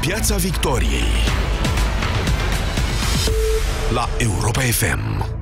Piața 0.00 0.36
Victoriei 0.36 1.02
La 3.90 4.08
Europa 4.18 4.60
FM 4.60 5.36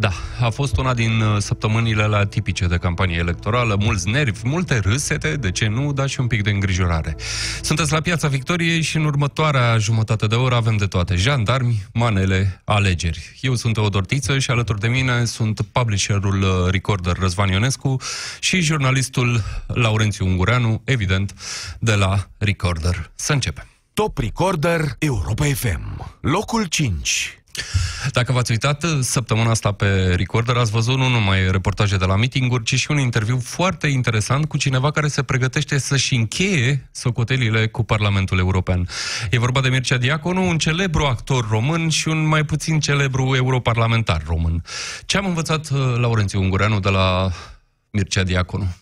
da, 0.00 0.12
a 0.40 0.50
fost 0.50 0.76
una 0.76 0.94
din 0.94 1.20
uh, 1.20 1.36
săptămânile 1.38 2.06
la 2.06 2.26
tipice 2.26 2.66
de 2.66 2.76
campanie 2.76 3.16
electorală, 3.16 3.76
mulți 3.80 4.08
nervi, 4.08 4.40
multe 4.44 4.78
râsete, 4.78 5.36
de 5.36 5.50
ce 5.50 5.66
nu, 5.66 5.92
dar 5.92 6.08
și 6.08 6.20
un 6.20 6.26
pic 6.26 6.42
de 6.42 6.50
îngrijorare. 6.50 7.16
Sunteți 7.62 7.92
la 7.92 8.00
Piața 8.00 8.28
Victoriei 8.28 8.82
și 8.82 8.96
în 8.96 9.04
următoarea 9.04 9.78
jumătate 9.78 10.26
de 10.26 10.34
oră 10.34 10.54
avem 10.54 10.76
de 10.76 10.86
toate. 10.86 11.14
Jandarmi, 11.14 11.82
manele, 11.92 12.60
alegeri. 12.64 13.38
Eu 13.40 13.54
sunt 13.54 13.74
Teodor 13.74 14.06
Tiță 14.06 14.38
și 14.38 14.50
alături 14.50 14.80
de 14.80 14.88
mine 14.88 15.24
sunt 15.24 15.60
publisherul 15.72 16.42
uh, 16.42 16.70
Recorder 16.70 17.16
Răzvan 17.16 17.48
Ionescu 17.48 17.96
și 18.40 18.60
jurnalistul 18.60 19.42
Laurențiu 19.66 20.26
Ungureanu, 20.26 20.82
evident, 20.84 21.34
de 21.80 21.94
la 21.94 22.26
Recorder. 22.38 23.10
Să 23.14 23.32
începem. 23.32 23.69
Top 24.00 24.18
Recorder 24.18 24.80
Europa 24.98 25.44
FM. 25.44 26.16
Locul 26.20 26.64
5. 26.64 27.42
Dacă 28.12 28.32
v-ați 28.32 28.50
uitat 28.50 28.84
săptămâna 29.00 29.50
asta 29.50 29.72
pe 29.72 30.14
Recorder, 30.14 30.56
ați 30.56 30.70
văzut 30.70 30.96
nu 30.96 31.08
numai 31.08 31.50
reportaje 31.50 31.96
de 31.96 32.04
la 32.04 32.16
meeting-uri, 32.16 32.64
ci 32.64 32.74
și 32.74 32.90
un 32.90 32.98
interviu 32.98 33.38
foarte 33.38 33.86
interesant 33.86 34.44
cu 34.44 34.56
cineva 34.56 34.90
care 34.90 35.08
se 35.08 35.22
pregătește 35.22 35.78
să-și 35.78 36.14
încheie 36.14 36.88
socotelile 36.92 37.66
cu 37.68 37.82
Parlamentul 37.82 38.38
European. 38.38 38.88
E 39.30 39.38
vorba 39.38 39.60
de 39.60 39.68
Mircea 39.68 39.96
Diaconu, 39.96 40.48
un 40.48 40.58
celebru 40.58 41.04
actor 41.04 41.48
român 41.48 41.88
și 41.88 42.08
un 42.08 42.26
mai 42.26 42.44
puțin 42.44 42.80
celebru 42.80 43.34
europarlamentar 43.36 44.22
român. 44.26 44.62
Ce 45.06 45.16
am 45.16 45.26
învățat, 45.26 45.68
uh, 45.70 45.78
Laurențiu 45.96 46.40
Ungureanu, 46.40 46.80
de 46.80 46.88
la 46.88 47.30
Mircea 47.90 48.22
Diaconu? 48.22 48.76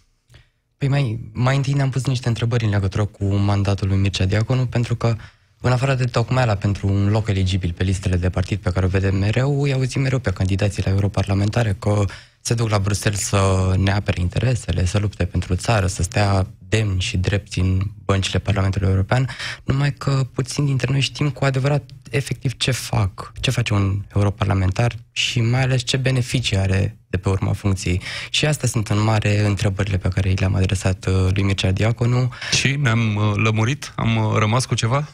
Păi 0.79 0.89
mai, 0.89 1.31
mai 1.33 1.57
întâi 1.57 1.73
ne-am 1.73 1.91
pus 1.91 2.05
niște 2.05 2.29
întrebări 2.29 2.65
în 2.65 2.71
legătură 2.71 3.05
cu 3.05 3.25
mandatul 3.25 3.89
lui 3.89 3.97
Mircea 3.97 4.25
Diaconu, 4.25 4.67
pentru 4.67 4.97
că 4.97 5.17
în 5.61 5.73
afară 5.73 5.95
de 5.95 6.05
tocmeala 6.05 6.55
pentru 6.55 6.89
un 6.89 7.11
loc 7.11 7.29
eligibil 7.29 7.73
pe 7.73 7.83
listele 7.83 8.17
de 8.17 8.31
partid 8.31 8.59
pe 8.59 8.71
care 8.71 8.87
o 8.87 8.89
vedem 8.89 9.17
mereu, 9.17 9.63
îi 9.63 9.73
auzim 9.73 10.01
mereu 10.01 10.19
pe 10.19 10.31
candidații 10.31 10.83
la 10.85 10.91
europarlamentare 10.91 11.77
că 11.79 12.05
se 12.41 12.55
duc 12.55 12.69
la 12.69 12.79
Bruxelles 12.79 13.21
să 13.21 13.75
ne 13.77 13.93
apere 13.93 14.21
interesele, 14.21 14.85
să 14.85 14.99
lupte 14.99 15.25
pentru 15.25 15.55
țară, 15.55 15.87
să 15.87 16.03
stea 16.03 16.47
demni 16.69 17.01
și 17.01 17.17
drepți 17.17 17.59
în 17.59 17.81
băncile 18.05 18.39
Parlamentului 18.39 18.89
European, 18.89 19.29
numai 19.65 19.93
că 19.93 20.27
puțin 20.33 20.65
dintre 20.65 20.89
noi 20.91 21.01
știm 21.01 21.31
cu 21.31 21.45
adevărat 21.45 21.91
efectiv 22.11 22.57
ce 22.57 22.71
fac, 22.71 23.33
ce 23.41 23.51
face 23.51 23.75
un 23.75 24.03
europarlamentar 24.15 24.95
și 25.13 25.41
mai 25.41 25.63
ales 25.63 25.83
ce 25.83 25.97
beneficii 25.97 26.57
are 26.57 26.99
de 27.11 27.17
pe 27.17 27.29
urma 27.29 27.53
funcției. 27.53 28.01
Și 28.31 28.47
astea 28.47 28.69
sunt 28.69 28.89
în 28.89 29.03
mare 29.03 29.47
întrebările 29.47 29.97
pe 29.97 30.09
care 30.09 30.35
le-am 30.37 30.55
adresat 30.55 31.07
uh, 31.07 31.29
lui 31.35 31.43
Mircea 31.43 31.71
Diaconu. 31.71 32.33
Și 32.57 32.77
ne-am 32.77 33.17
uh, 33.17 33.33
lămurit? 33.35 33.93
Am 33.97 34.17
uh, 34.17 34.37
rămas 34.39 34.65
cu 34.65 34.75
ceva? 34.75 35.09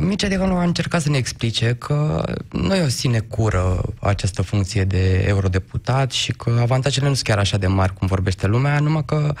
Mircea 0.00 0.28
Diaconu 0.28 0.56
a 0.56 0.62
încercat 0.62 1.02
să 1.02 1.10
ne 1.10 1.16
explice 1.16 1.74
că 1.74 2.24
nu 2.50 2.74
e 2.74 2.84
o 2.84 2.88
sinecură 2.88 3.82
această 4.00 4.42
funcție 4.42 4.84
de 4.84 5.24
eurodeputat 5.26 6.12
și 6.12 6.32
că 6.32 6.58
avantajele 6.60 7.08
nu 7.08 7.14
sunt 7.14 7.26
chiar 7.26 7.38
așa 7.38 7.56
de 7.56 7.66
mari 7.66 7.94
cum 7.94 8.06
vorbește 8.06 8.46
lumea, 8.46 8.80
numai 8.80 9.04
că 9.04 9.34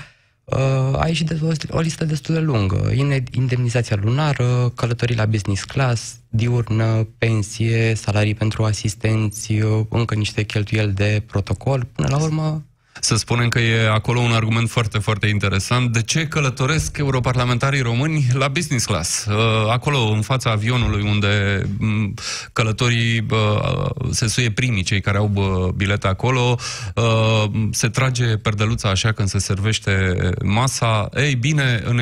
uh, 0.44 1.00
a 1.00 1.04
ieșit 1.06 1.26
de 1.26 1.38
o, 1.42 1.76
o 1.76 1.80
listă 1.80 2.04
destul 2.04 2.34
de 2.34 2.40
lungă. 2.40 2.90
Indemnizația 3.30 3.98
lunară, 4.02 4.72
călătorii 4.74 5.16
la 5.16 5.26
business 5.26 5.64
class, 5.64 6.17
diurnă, 6.28 7.08
pensie, 7.18 7.94
salarii 7.94 8.34
pentru 8.34 8.64
asistenți, 8.64 9.52
încă 9.88 10.14
niște 10.14 10.44
cheltuieli 10.44 10.92
de 10.92 11.22
protocol. 11.26 11.86
Până 11.94 12.08
la 12.10 12.22
urmă, 12.22 12.62
să 13.00 13.16
spunem 13.16 13.48
că 13.48 13.58
e 13.58 13.88
acolo 13.88 14.20
un 14.20 14.32
argument 14.32 14.70
foarte, 14.70 14.98
foarte 14.98 15.26
interesant. 15.26 15.92
De 15.92 16.02
ce 16.02 16.26
călătoresc 16.26 16.96
europarlamentarii 16.96 17.80
români 17.80 18.26
la 18.32 18.48
business 18.48 18.86
class? 18.86 19.24
Uh, 19.24 19.34
acolo, 19.70 19.98
în 19.98 20.20
fața 20.20 20.50
avionului, 20.50 21.02
unde 21.02 21.62
mm, 21.78 22.14
călătorii 22.52 23.26
uh, 23.30 23.90
se 24.10 24.26
suie 24.26 24.50
primii, 24.50 24.82
cei 24.82 25.00
care 25.00 25.16
au 25.16 25.72
bilete 25.76 26.06
acolo, 26.06 26.56
uh, 26.94 27.44
se 27.70 27.88
trage 27.88 28.36
perdeluța 28.36 28.88
așa 28.88 29.12
când 29.12 29.28
se 29.28 29.38
servește 29.38 30.16
masa. 30.44 31.08
Ei 31.16 31.34
bine, 31.34 31.82
în 31.84 32.00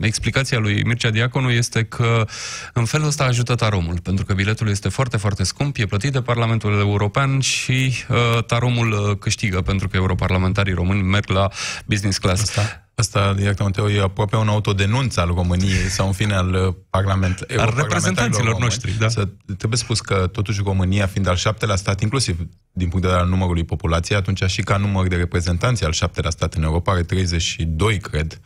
explicația 0.00 0.58
lui 0.58 0.82
Mircea 0.84 1.10
Diaconu 1.10 1.50
este 1.50 1.84
că 1.84 2.26
în 2.72 2.84
felul 2.84 3.06
ăsta 3.06 3.24
ajută 3.24 3.54
taromul, 3.54 4.00
pentru 4.00 4.24
că 4.24 4.34
biletul 4.34 4.68
este 4.68 4.88
foarte, 4.88 5.16
foarte 5.16 5.44
scump, 5.44 5.76
e 5.76 5.86
plătit 5.86 6.12
de 6.12 6.22
Parlamentul 6.22 6.78
European 6.78 7.40
și 7.40 7.92
uh, 8.08 8.44
taromul 8.44 8.92
uh, 8.92 9.16
câștigă, 9.18 9.60
pentru 9.60 9.88
că 9.88 9.96
europarlamentarii 9.96 10.74
români 10.74 11.02
merg 11.02 11.28
la 11.28 11.48
business 11.86 12.18
class. 12.18 12.42
Asta? 12.42 12.89
Asta, 13.00 13.34
director 13.34 13.90
e 13.90 14.00
aproape 14.00 14.36
un 14.36 14.48
autodenunț 14.48 15.16
al 15.16 15.32
României 15.34 15.88
sau 15.88 16.06
în 16.06 16.12
fine 16.12 16.34
al, 16.34 16.54
uh, 16.54 16.74
parlament, 16.90 17.46
al 17.56 17.72
reprezentanților 17.76 18.58
noștri. 18.58 18.92
Da. 18.98 19.08
Să, 19.08 19.28
trebuie 19.56 19.78
spus 19.78 20.00
că 20.00 20.28
totuși 20.32 20.60
România, 20.64 21.06
fiind 21.06 21.28
al 21.28 21.36
șaptelea 21.36 21.76
stat, 21.76 22.00
inclusiv 22.00 22.38
din 22.72 22.88
punct 22.88 23.02
de 23.02 23.06
vedere 23.06 23.20
al 23.20 23.28
numărului 23.28 23.64
populației, 23.64 24.18
atunci 24.18 24.42
și 24.44 24.62
ca 24.62 24.76
număr 24.76 25.06
de 25.06 25.16
reprezentanți 25.16 25.84
al 25.84 25.92
șaptelea 25.92 26.30
stat 26.30 26.54
în 26.54 26.62
Europa, 26.62 26.92
are 26.92 27.02
32, 27.02 27.98
cred, 27.98 28.40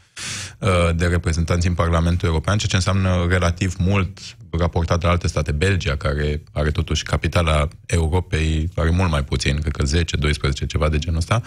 uh, 0.59 0.69
de 0.95 1.07
reprezentanți 1.07 1.67
în 1.67 1.75
Parlamentul 1.75 2.29
European, 2.29 2.57
ceea 2.57 2.69
ce 2.69 2.77
înseamnă 2.77 3.27
relativ 3.29 3.75
mult 3.79 4.19
raportat 4.59 5.03
la 5.03 5.09
alte 5.09 5.29
state. 5.29 5.53
Belgia, 5.53 5.97
care 5.97 6.43
are 6.53 6.71
totuși 6.71 7.03
capitala 7.03 7.69
Europei, 7.87 8.69
are 8.75 8.91
mult 8.91 9.11
mai 9.11 9.25
puțin, 9.25 9.61
cred 9.61 9.77
că 9.77 9.85
10, 9.85 10.17
12, 10.17 10.67
ceva 10.67 10.89
de 10.89 10.99
genul 10.99 11.19
ăsta. 11.19 11.43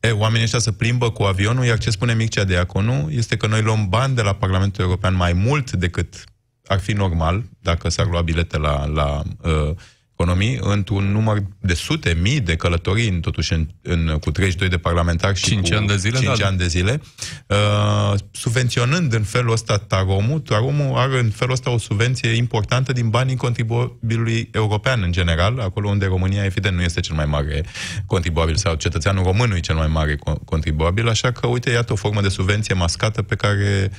E, 0.00 0.10
oamenii 0.10 0.44
ăștia 0.44 0.58
se 0.58 0.72
plimbă 0.72 1.10
cu 1.10 1.22
avionul, 1.22 1.64
iar 1.64 1.78
ce 1.78 1.90
spune 1.90 2.14
Mircea 2.14 2.44
Deaconu 2.44 3.10
este 3.10 3.36
că 3.36 3.46
noi 3.46 3.62
luăm 3.62 3.88
bani 3.88 4.14
de 4.14 4.22
la 4.22 4.32
Parlamentul 4.32 4.84
European 4.84 5.14
mai 5.14 5.32
mult 5.32 5.72
decât 5.72 6.24
ar 6.66 6.78
fi 6.78 6.92
normal, 6.92 7.44
dacă 7.60 7.88
s-ar 7.88 8.06
lua 8.06 8.22
bilete 8.22 8.58
la, 8.58 8.86
la 8.86 9.22
uh, 9.42 9.74
economii 10.20 10.58
într-un 10.60 11.12
număr 11.12 11.42
de 11.60 11.74
sute 11.74 12.16
mii 12.20 12.40
de 12.40 12.56
călătorii, 12.56 13.20
totuși 13.20 13.52
în, 13.52 13.68
în, 13.82 14.16
cu 14.20 14.30
32 14.30 14.68
de 14.68 14.78
parlamentari 14.78 15.38
și 15.38 15.44
5 15.44 15.68
cu 15.68 15.76
ani 15.76 15.86
de 15.86 15.96
zile, 15.96 16.18
5 16.18 16.38
da. 16.38 16.46
ani 16.46 16.58
de 16.58 16.66
zile 16.66 17.00
uh, 17.46 18.18
subvenționând 18.30 19.12
în 19.12 19.22
felul 19.22 19.52
ăsta 19.52 19.76
Taromul. 19.76 20.40
Taromul 20.40 20.96
are 20.96 21.18
în 21.18 21.30
felul 21.30 21.52
ăsta 21.52 21.70
o 21.70 21.78
subvenție 21.78 22.28
importantă 22.28 22.92
din 22.92 23.08
banii 23.08 23.36
contribuabilului 23.36 24.48
european 24.52 25.02
în 25.02 25.12
general, 25.12 25.60
acolo 25.60 25.88
unde 25.88 26.06
România 26.06 26.44
evident 26.44 26.76
nu 26.76 26.82
este 26.82 27.00
cel 27.00 27.14
mai 27.14 27.26
mare 27.26 27.64
contribuabil 28.06 28.56
sau 28.56 28.74
cetățeanul 28.74 29.24
român 29.24 29.50
e 29.50 29.60
cel 29.60 29.74
mai 29.74 29.88
mare 29.88 30.18
contribuabil, 30.44 31.08
așa 31.08 31.32
că 31.32 31.46
uite, 31.46 31.70
iată 31.70 31.92
o 31.92 31.96
formă 31.96 32.20
de 32.20 32.28
subvenție 32.28 32.74
mascată 32.74 33.22
pe 33.22 33.34
care 33.34 33.90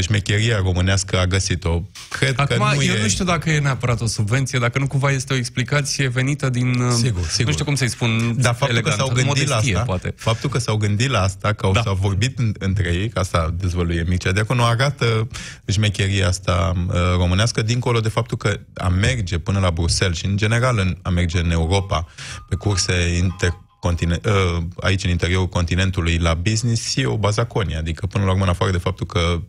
șmecheria 0.00 0.56
românească 0.56 1.18
a 1.18 1.26
găsit-o. 1.26 1.82
Cred 2.08 2.34
Acum, 2.36 2.56
că 2.56 2.74
nu 2.74 2.82
eu 2.82 2.94
e... 2.94 3.02
nu 3.02 3.08
știu 3.08 3.24
dacă 3.24 3.50
e 3.50 3.58
neapărat 3.58 4.00
o 4.00 4.06
subvenție, 4.06 4.58
dacă 4.58 4.78
nu 4.78 4.86
cumva 4.86 5.10
este 5.10 5.32
o 5.32 5.36
explicație 5.36 5.60
explicație 5.62 6.08
venită 6.08 6.50
din... 6.50 6.80
Uh, 6.80 6.92
sigur, 6.92 7.24
sigur. 7.24 7.46
Nu 7.46 7.52
știu 7.52 7.64
cum 7.64 7.74
să-i 7.74 7.88
spun 7.88 8.34
Dar 8.36 8.54
faptul 8.54 8.76
elegant, 8.76 8.96
că 8.96 9.02
s-au 9.02 9.14
gândit 9.14 9.26
modestie, 9.26 9.72
la 9.72 9.78
asta, 9.78 9.82
poate. 9.82 10.14
faptul 10.16 10.50
că 10.50 10.58
s-au 10.58 10.76
gândit 10.76 11.10
la 11.10 11.22
asta, 11.22 11.52
că 11.52 11.70
da. 11.72 11.82
s-au 11.82 11.94
vorbit 11.94 12.38
în, 12.38 12.54
între 12.58 12.92
ei, 12.94 13.08
ca 13.08 13.20
asta 13.20 13.54
dezvăluie 13.58 14.04
Mircea 14.08 14.32
Deaconu, 14.32 14.64
arată 14.64 15.28
șmecheria 15.66 16.28
asta 16.28 16.72
uh, 16.88 16.94
românească, 17.16 17.62
dincolo 17.62 18.00
de 18.00 18.08
faptul 18.08 18.36
că 18.36 18.60
a 18.74 18.88
merge 18.88 19.38
până 19.38 19.58
la 19.58 19.70
Bruxelles 19.70 20.16
și 20.16 20.26
în 20.26 20.36
general 20.36 20.78
în, 20.78 20.96
a 21.02 21.08
merge 21.08 21.38
în 21.38 21.50
Europa 21.50 22.06
pe 22.48 22.56
curse 22.56 23.16
inter 23.16 23.60
continent, 23.80 24.26
uh, 24.26 24.62
aici 24.80 25.04
în 25.04 25.10
interiorul 25.10 25.48
continentului 25.48 26.18
la 26.18 26.34
business 26.34 26.96
e 26.96 27.06
o 27.06 27.16
bazaconie, 27.16 27.76
adică 27.76 28.06
până 28.06 28.24
la 28.24 28.30
urmă 28.30 28.42
în 28.42 28.48
afară 28.48 28.70
de 28.70 28.78
faptul 28.78 29.06
că 29.06 29.18
Uh, 29.18 29.40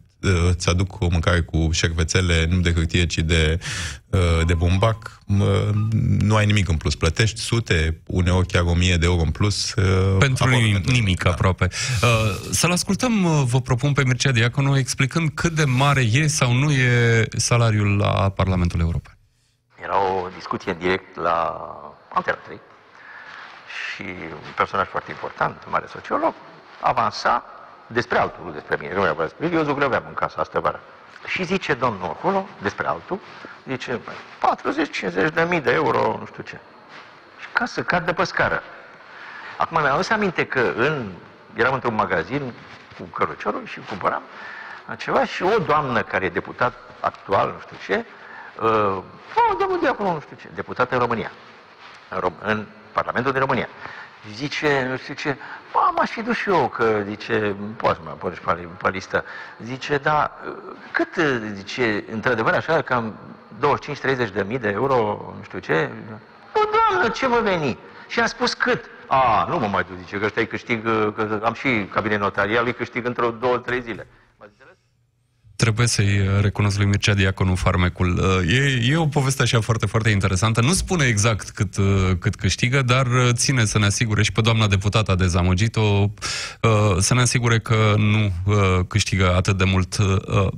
îți 0.49 0.69
aduc 0.69 1.01
o 1.01 1.07
mâncare 1.09 1.41
cu 1.41 1.69
șervețele, 1.71 2.47
nu 2.49 2.59
de 2.59 2.73
hârtie, 2.73 3.05
ci 3.05 3.17
de, 3.17 3.59
uh, 4.09 4.45
de 4.45 4.53
bumbac, 4.53 5.19
nu 6.19 6.35
ai 6.35 6.45
nimic 6.45 6.69
în 6.69 6.77
plus. 6.77 6.95
Plătești 6.95 7.39
sute, 7.39 8.01
uneori 8.07 8.47
chiar 8.47 8.63
o 8.63 8.73
mie 8.73 8.95
de 8.95 9.05
euro 9.05 9.21
în 9.21 9.31
plus. 9.31 9.73
Uh, 9.73 10.15
pentru 10.19 10.49
nimic, 10.49 10.73
pentru 10.73 10.91
nimic 10.91 11.23
da. 11.23 11.29
aproape. 11.29 11.67
Să-l 12.51 12.71
ascultăm, 12.71 13.45
vă 13.45 13.61
propun 13.61 13.93
pe 13.93 14.03
Mircea 14.03 14.31
Diaconu, 14.31 14.77
explicând 14.77 15.29
cât 15.33 15.51
de 15.51 15.63
mare 15.65 16.01
e 16.01 16.27
sau 16.27 16.53
nu 16.53 16.71
e 16.71 17.25
salariul 17.37 17.97
la 17.97 18.29
Parlamentul 18.29 18.79
European. 18.79 19.17
Era 19.83 19.97
o 20.13 20.27
discuție 20.35 20.71
în 20.71 20.77
direct 20.77 21.15
la 21.15 21.59
Antena 22.13 22.37
3 22.37 22.59
și 23.75 24.03
un 24.31 24.53
personaj 24.55 24.87
foarte 24.87 25.11
important, 25.11 25.63
un 25.65 25.71
mare 25.71 25.85
sociolog, 25.89 26.33
avansa 26.81 27.52
despre 27.93 28.17
altul, 28.17 28.43
nu 28.45 28.51
despre 28.51 28.77
mine, 28.79 28.93
nu 28.93 28.99
mai 28.99 29.15
despre 29.17 29.45
mine, 29.45 29.57
eu 29.57 29.63
zugrăveam 29.63 30.03
în 30.07 30.13
casa 30.13 30.41
asta 30.41 30.59
vară. 30.59 30.79
Și 31.25 31.43
zice 31.43 31.73
domnul 31.73 32.03
acolo, 32.03 32.47
despre 32.61 32.87
altul, 32.87 33.19
zice 33.67 33.99
40-50 35.29 35.33
de 35.33 35.45
mii 35.49 35.61
de 35.61 35.71
euro, 35.71 36.17
nu 36.19 36.25
știu 36.25 36.43
ce. 36.43 36.59
Și 37.39 37.47
ca 37.51 37.65
să 37.65 37.83
cadă 37.83 38.13
pe 38.13 38.23
scară. 38.23 38.63
Acum 39.57 39.81
mi-am 39.81 39.93
adus 39.93 40.09
aminte 40.09 40.45
că 40.45 40.73
în, 40.75 41.11
eram 41.53 41.73
într-un 41.73 41.95
magazin 41.95 42.53
cu 42.97 43.03
căruciorul 43.03 43.65
și 43.65 43.79
cumpăram 43.79 44.21
ceva 44.97 45.25
și 45.25 45.43
o 45.43 45.57
doamnă 45.57 46.01
care 46.01 46.25
e 46.25 46.29
deputat 46.29 46.73
actual, 46.99 47.51
nu 47.51 47.59
știu 47.59 47.77
ce, 47.85 48.05
uh, 48.61 49.03
oh, 49.35 49.55
domnul 49.59 49.79
de 49.81 49.87
acolo, 49.87 50.13
nu 50.13 50.19
știu 50.19 50.35
ce, 50.41 50.47
deputat 50.53 50.91
în 50.91 50.99
România, 50.99 51.31
în, 52.09 52.19
Rom- 52.19 52.43
în 52.43 52.65
Parlamentul 52.91 53.31
din 53.31 53.41
România. 53.41 53.67
Zice, 54.31 54.87
nu 54.89 54.97
știu 54.97 55.13
ce, 55.13 55.37
bă, 55.71 55.79
m-aș 55.95 56.09
fi 56.09 56.21
dus 56.21 56.35
și 56.35 56.49
eu, 56.49 56.67
că, 56.67 57.03
zice, 57.07 57.55
poți 57.77 57.99
mă 58.03 58.09
pune 58.11 58.35
pe, 58.45 58.67
pe 58.81 58.89
listă. 58.89 59.25
Zice, 59.63 59.97
da, 59.97 60.31
cât, 60.91 61.15
zice, 61.53 62.03
într-adevăr 62.11 62.53
așa, 62.53 62.81
cam 62.81 63.15
25-30 64.27 64.33
de 64.33 64.43
mii 64.47 64.59
de 64.59 64.69
euro, 64.69 64.95
nu 65.37 65.43
știu 65.43 65.59
ce? 65.59 65.89
Nu, 66.53 66.61
doamnă, 66.89 67.09
ce 67.09 67.27
vă 67.27 67.39
veni? 67.39 67.77
Și 68.07 68.19
am 68.19 68.25
spus 68.25 68.53
cât? 68.53 68.85
A, 69.07 69.45
nu 69.49 69.59
mă 69.59 69.67
mai 69.67 69.83
duc, 69.83 69.97
zice, 69.97 70.17
că 70.17 70.25
ăștia 70.25 70.45
câștig, 70.45 70.83
că 70.83 71.41
am 71.43 71.53
și 71.53 71.89
cabinet 71.93 72.19
notarial, 72.19 72.65
îi 72.65 72.73
câștig 72.73 73.05
într-o 73.05 73.31
două, 73.31 73.57
trei 73.57 73.81
zile. 73.81 74.07
Trebuie 75.63 75.87
să-i 75.87 76.21
recunosc 76.41 76.77
lui 76.77 76.85
Mircea 76.85 77.13
Diaconu 77.13 77.55
farmecul. 77.55 78.19
E, 78.47 78.91
e 78.91 78.97
o 78.97 79.05
poveste 79.05 79.41
așa 79.41 79.61
foarte, 79.61 79.85
foarte 79.85 80.09
interesantă. 80.09 80.61
Nu 80.61 80.73
spune 80.73 81.05
exact 81.05 81.49
cât, 81.49 81.75
cât 82.19 82.35
câștigă, 82.35 82.81
dar 82.81 83.07
ține 83.31 83.65
să 83.65 83.79
ne 83.79 83.85
asigure 83.85 84.23
și 84.23 84.31
pe 84.31 84.41
doamna 84.41 84.67
deputată 84.67 85.11
a 85.11 85.15
dezamăgit-o 85.15 86.11
să 86.99 87.13
ne 87.13 87.21
asigure 87.21 87.59
că 87.59 87.95
nu 87.97 88.31
câștigă 88.87 89.35
atât 89.35 89.57
de 89.57 89.63
mult. 89.63 89.97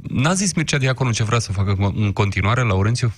N-a 0.02 0.34
zis 0.34 0.54
Mircea 0.54 0.78
Diaconu 0.78 1.12
ce 1.12 1.24
vrea 1.24 1.40
să 1.40 1.51
facă 1.51 1.75
în 1.96 2.12
continuare, 2.12 2.62
Laurențiu? 2.62 3.13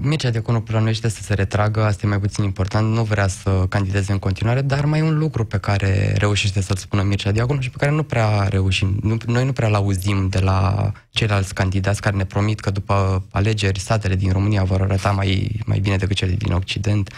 Mircea 0.00 0.30
Diaconu 0.30 0.60
planuiește 0.60 1.08
să 1.08 1.22
se 1.22 1.34
retragă, 1.34 1.84
asta 1.84 2.06
e 2.06 2.08
mai 2.08 2.20
puțin 2.20 2.44
important, 2.44 2.92
nu 2.92 3.02
vrea 3.02 3.28
să 3.28 3.64
candideze 3.68 4.12
în 4.12 4.18
continuare, 4.18 4.60
dar 4.60 4.84
mai 4.84 4.98
e 4.98 5.02
un 5.02 5.18
lucru 5.18 5.44
pe 5.44 5.58
care 5.58 6.14
reușește 6.18 6.60
să-l 6.60 6.76
spună 6.76 7.02
Mircea 7.02 7.30
Diaconu 7.30 7.60
și 7.60 7.70
pe 7.70 7.76
care 7.76 7.90
nu 7.90 8.02
prea 8.02 8.48
reușim. 8.48 8.98
Nu, 9.02 9.16
noi 9.26 9.44
nu 9.44 9.52
prea 9.52 9.68
l-auzim 9.68 10.28
de 10.28 10.38
la 10.38 10.92
ceilalți 11.10 11.54
candidați 11.54 12.00
care 12.00 12.16
ne 12.16 12.24
promit 12.24 12.60
că 12.60 12.70
după 12.70 13.24
alegeri 13.30 13.78
statele 13.78 14.14
din 14.14 14.32
România 14.32 14.64
vor 14.64 14.80
arăta 14.80 15.10
mai, 15.10 15.60
mai 15.66 15.78
bine 15.78 15.96
decât 15.96 16.16
cele 16.16 16.32
din 16.32 16.52
Occident. 16.52 17.10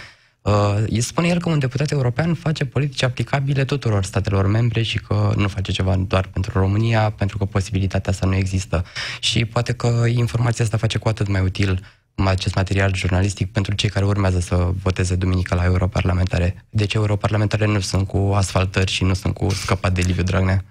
Uh, 0.43 0.99
spune 0.99 1.29
el 1.29 1.41
că 1.41 1.49
un 1.49 1.59
deputat 1.59 1.91
european 1.91 2.35
face 2.35 2.65
politici 2.65 3.03
aplicabile 3.03 3.65
tuturor 3.65 4.05
statelor 4.05 4.47
membre 4.47 4.83
și 4.83 4.99
că 4.99 5.33
nu 5.37 5.49
face 5.49 5.73
ceva 5.73 5.97
doar 5.97 6.27
pentru 6.33 6.59
România, 6.59 7.11
pentru 7.11 7.39
că 7.39 7.45
posibilitatea 7.45 8.13
asta 8.13 8.27
nu 8.27 8.35
există. 8.35 8.85
Și 9.21 9.45
poate 9.45 9.73
că 9.73 10.05
informația 10.07 10.65
asta 10.65 10.77
face 10.77 10.99
cu 10.99 11.09
atât 11.09 11.29
mai 11.29 11.41
util 11.41 11.81
acest 12.15 12.55
material 12.55 12.95
jurnalistic 12.95 13.53
pentru 13.53 13.75
cei 13.75 13.89
care 13.89 14.05
urmează 14.05 14.41
să 14.41 14.71
voteze 14.83 15.15
duminică 15.15 15.55
la 15.55 15.65
europarlamentare. 15.65 16.65
Deci 16.71 16.95
europarlamentare 16.95 17.67
nu 17.67 17.81
sunt 17.81 18.07
cu 18.07 18.33
asfaltări 18.35 18.91
și 18.91 19.05
nu 19.05 19.15
sunt 19.15 19.35
cu 19.35 19.49
scăpat 19.51 19.93
de 19.93 20.01
Liviu 20.01 20.23
Dragnea. 20.23 20.65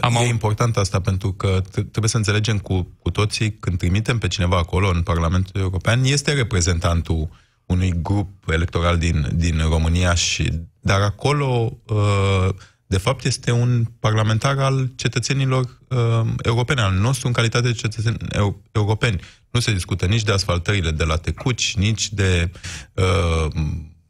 Am 0.00 0.14
e 0.14 0.26
important 0.26 0.76
asta 0.76 1.00
pentru 1.00 1.32
că 1.32 1.62
trebuie 1.72 2.08
să 2.08 2.16
înțelegem 2.16 2.58
cu, 2.58 2.96
cu 2.98 3.10
toții 3.10 3.52
când 3.52 3.78
trimitem 3.78 4.18
pe 4.18 4.28
cineva 4.28 4.56
acolo 4.56 4.90
în 4.94 5.02
Parlamentul 5.02 5.60
European, 5.60 6.04
este 6.04 6.32
reprezentantul 6.32 7.28
unui 7.66 7.92
grup 8.02 8.28
electoral 8.46 8.98
din, 8.98 9.28
din 9.34 9.60
România 9.68 10.14
și 10.14 10.52
dar 10.80 11.00
acolo 11.00 11.78
uh, 11.86 12.48
de 12.88 12.98
fapt 12.98 13.24
este 13.24 13.50
un 13.50 13.84
parlamentar 14.00 14.58
al 14.58 14.90
cetățenilor 14.96 15.78
uh, 15.88 16.30
europeni, 16.42 16.80
al 16.80 16.94
nostru 16.94 17.26
în 17.26 17.32
calitate 17.32 17.66
de 17.66 17.72
cetățeni 17.72 18.16
eu, 18.34 18.62
europeni. 18.72 19.20
Nu 19.50 19.60
se 19.60 19.72
discută 19.72 20.06
nici 20.06 20.22
de 20.22 20.32
asfaltările 20.32 20.90
de 20.90 21.04
la 21.04 21.16
Tecuci, 21.16 21.76
nici 21.76 22.12
de 22.12 22.50
uh, 22.94 23.52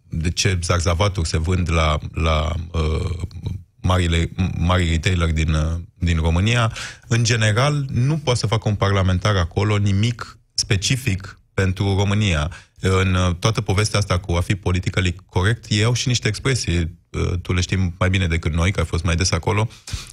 de 0.08 0.30
ce 0.30 0.58
zarzavaturi 0.62 1.28
se 1.28 1.38
vând 1.38 1.70
la, 1.72 1.98
la 2.12 2.52
uh, 2.72 3.10
marile, 3.80 4.30
mari 4.58 4.90
retailer 4.90 5.32
din, 5.32 5.52
uh, 5.54 5.80
din 5.94 6.18
România. 6.18 6.72
În 7.08 7.24
general, 7.24 7.86
nu 7.92 8.18
poate 8.18 8.38
să 8.38 8.46
facă 8.46 8.68
un 8.68 8.74
parlamentar 8.74 9.36
acolo 9.36 9.76
nimic 9.76 10.38
specific 10.54 11.37
pentru 11.62 11.94
România. 11.96 12.50
În 12.80 13.14
uh, 13.14 13.34
toată 13.38 13.60
povestea 13.60 13.98
asta 13.98 14.18
cu 14.18 14.32
a 14.32 14.40
fi 14.40 14.54
politically 14.54 15.14
corect, 15.26 15.64
ei 15.68 15.84
au 15.84 15.92
și 15.92 16.08
niște 16.08 16.28
expresii, 16.28 16.98
uh, 17.10 17.38
tu 17.42 17.52
le 17.52 17.60
știi 17.60 17.94
mai 17.98 18.10
bine 18.10 18.26
decât 18.26 18.52
noi, 18.52 18.72
că 18.72 18.80
ai 18.80 18.86
fost 18.86 19.04
mai 19.04 19.14
des 19.14 19.30
acolo, 19.30 19.68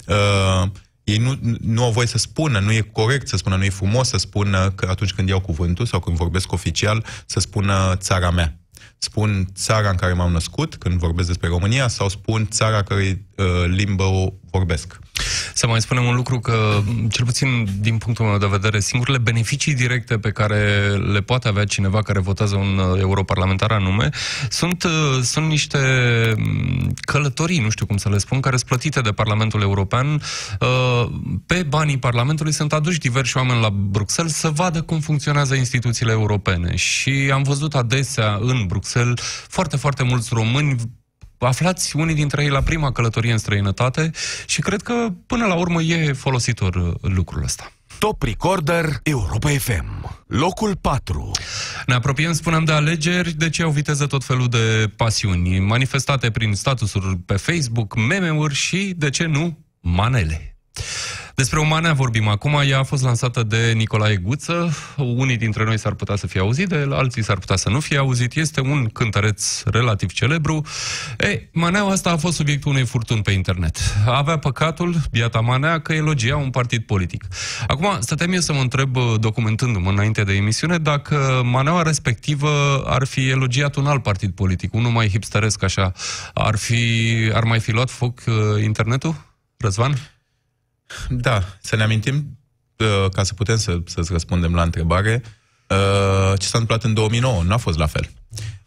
uh, 0.06 0.68
ei 1.04 1.18
nu, 1.18 1.38
nu 1.60 1.84
au 1.84 1.90
voie 1.90 2.06
să 2.06 2.18
spună, 2.18 2.58
nu 2.58 2.72
e 2.72 2.80
corect 2.80 3.28
să 3.28 3.36
spună, 3.36 3.56
nu 3.56 3.64
e 3.64 3.70
frumos 3.70 4.08
să 4.08 4.16
spună 4.16 4.70
că 4.70 4.86
atunci 4.90 5.12
când 5.12 5.28
iau 5.28 5.40
cuvântul 5.40 5.86
sau 5.86 6.00
când 6.00 6.16
vorbesc 6.16 6.52
oficial, 6.52 7.04
să 7.26 7.40
spună 7.40 7.94
țara 7.96 8.30
mea. 8.30 8.60
Spun 8.98 9.48
țara 9.54 9.90
în 9.90 9.96
care 9.96 10.12
m-am 10.12 10.32
născut 10.32 10.76
când 10.76 10.98
vorbesc 10.98 11.28
despre 11.28 11.48
România 11.48 11.88
sau 11.88 12.08
spun 12.08 12.46
țara 12.50 12.82
care 12.82 13.26
uh, 13.36 13.44
limbă 13.66 14.02
o 14.02 14.32
vorbesc. 14.50 14.98
Să 15.54 15.66
mai 15.66 15.80
spunem 15.80 16.04
un 16.04 16.14
lucru 16.14 16.40
că, 16.40 16.82
cel 17.10 17.24
puțin 17.24 17.66
din 17.78 17.98
punctul 17.98 18.24
meu 18.24 18.38
de 18.38 18.46
vedere, 18.46 18.80
singurele 18.80 19.18
beneficii 19.18 19.74
directe 19.74 20.18
pe 20.18 20.30
care 20.30 20.88
le 21.12 21.20
poate 21.20 21.48
avea 21.48 21.64
cineva 21.64 22.02
care 22.02 22.20
votează 22.20 22.56
un 22.56 22.78
uh, 22.78 23.00
europarlamentar 23.00 23.70
anume 23.70 24.08
sunt, 24.48 24.82
uh, 24.82 24.90
sunt 25.22 25.46
niște 25.46 25.78
mm, 26.36 26.94
călătorii, 27.00 27.60
nu 27.60 27.70
știu 27.70 27.86
cum 27.86 27.96
să 27.96 28.08
le 28.08 28.18
spun, 28.18 28.40
care 28.40 28.56
sunt 28.56 28.68
plătite 28.68 29.00
de 29.00 29.12
Parlamentul 29.12 29.60
European. 29.60 30.22
Uh, 30.60 31.10
pe 31.46 31.62
banii 31.62 31.98
Parlamentului 31.98 32.52
sunt 32.52 32.72
aduși 32.72 32.98
diversi 32.98 33.36
oameni 33.36 33.60
la 33.60 33.70
Bruxelles 33.70 34.34
să 34.34 34.48
vadă 34.48 34.82
cum 34.82 35.00
funcționează 35.00 35.54
instituțiile 35.54 36.12
europene. 36.12 36.76
Și 36.76 37.30
am 37.32 37.42
văzut 37.42 37.74
adesea 37.74 38.38
în 38.40 38.66
Bruxelles 38.66 39.20
foarte, 39.48 39.76
foarte 39.76 40.02
mulți 40.02 40.28
români 40.32 40.76
aflați 41.38 41.96
unii 41.96 42.14
dintre 42.14 42.42
ei 42.42 42.48
la 42.48 42.62
prima 42.62 42.92
călătorie 42.92 43.32
în 43.32 43.38
străinătate 43.38 44.10
și 44.46 44.60
cred 44.60 44.82
că 44.82 45.08
până 45.26 45.46
la 45.46 45.54
urmă 45.54 45.82
e 45.82 46.12
folositor 46.12 46.74
uh, 46.74 46.94
lucrul 47.00 47.42
ăsta. 47.42 47.72
Top 47.98 48.22
Recorder 48.22 49.00
Europa 49.02 49.48
FM. 49.48 50.16
Locul 50.26 50.76
4. 50.80 51.30
Ne 51.86 51.94
apropiem, 51.94 52.32
spuneam, 52.32 52.64
de 52.64 52.72
alegeri, 52.72 53.32
de 53.32 53.50
ce 53.50 53.62
au 53.62 53.70
viteză 53.70 54.06
tot 54.06 54.24
felul 54.24 54.48
de 54.48 54.90
pasiuni, 54.96 55.58
manifestate 55.58 56.30
prin 56.30 56.54
statusuri 56.54 57.16
pe 57.16 57.36
Facebook, 57.36 57.94
meme-uri 57.94 58.54
și, 58.54 58.92
de 58.96 59.10
ce 59.10 59.24
nu, 59.24 59.58
manele. 59.80 60.56
Despre 61.36 61.58
o 61.58 61.64
manea 61.64 61.92
vorbim 61.92 62.28
acum. 62.28 62.60
Ea 62.68 62.78
a 62.78 62.82
fost 62.82 63.02
lansată 63.02 63.42
de 63.42 63.72
Nicolae 63.74 64.16
Guță. 64.16 64.76
Unii 64.96 65.36
dintre 65.36 65.64
noi 65.64 65.78
s-ar 65.78 65.92
putea 65.92 66.16
să 66.16 66.26
fie 66.26 66.40
auzit 66.40 66.68
de 66.68 66.76
el, 66.76 66.92
alții 66.92 67.22
s-ar 67.22 67.38
putea 67.38 67.56
să 67.56 67.68
nu 67.68 67.80
fie 67.80 67.98
auzit. 67.98 68.36
Este 68.36 68.60
un 68.60 68.88
cântăreț 68.92 69.62
relativ 69.62 70.12
celebru. 70.12 70.66
Ei, 71.18 71.48
maneaua 71.52 71.92
asta 71.92 72.10
a 72.10 72.16
fost 72.16 72.36
subiectul 72.36 72.70
unei 72.70 72.84
furtuni 72.84 73.22
pe 73.22 73.30
internet. 73.30 73.78
Avea 74.06 74.38
păcatul, 74.38 74.94
biata 75.10 75.40
manea, 75.40 75.80
că 75.80 75.92
elogia 75.92 76.36
un 76.36 76.50
partid 76.50 76.82
politic. 76.82 77.24
Acum, 77.66 77.96
stăteam 78.00 78.32
eu 78.32 78.40
să 78.40 78.52
mă 78.52 78.60
întreb, 78.60 78.96
documentându-mă 79.20 79.90
înainte 79.90 80.22
de 80.22 80.32
emisiune, 80.32 80.78
dacă 80.78 81.42
maneaua 81.44 81.82
respectivă 81.82 82.82
ar 82.86 83.04
fi 83.06 83.28
elogiat 83.28 83.74
un 83.74 83.86
alt 83.86 84.02
partid 84.02 84.30
politic, 84.30 84.74
unul 84.74 84.90
mai 84.90 85.08
hipsteresc 85.08 85.62
așa, 85.62 85.92
ar, 86.34 86.56
fi, 86.56 87.06
ar 87.32 87.44
mai 87.44 87.60
fi 87.60 87.70
luat 87.70 87.90
foc 87.90 88.20
uh, 88.26 88.62
internetul? 88.62 89.14
Răzvan? 89.56 90.15
Da, 91.08 91.42
să 91.60 91.76
ne 91.76 91.82
amintim, 91.82 92.38
uh, 92.76 93.10
ca 93.10 93.22
să 93.22 93.34
putem 93.34 93.56
să, 93.56 93.78
să-ți 93.84 94.12
răspundem 94.12 94.54
la 94.54 94.62
întrebare, 94.62 95.22
uh, 95.68 96.38
ce 96.38 96.46
s-a 96.46 96.58
întâmplat 96.58 96.84
în 96.84 96.94
2009, 96.94 97.42
nu 97.42 97.52
a 97.52 97.56
fost 97.56 97.78
la 97.78 97.86
fel. 97.86 98.10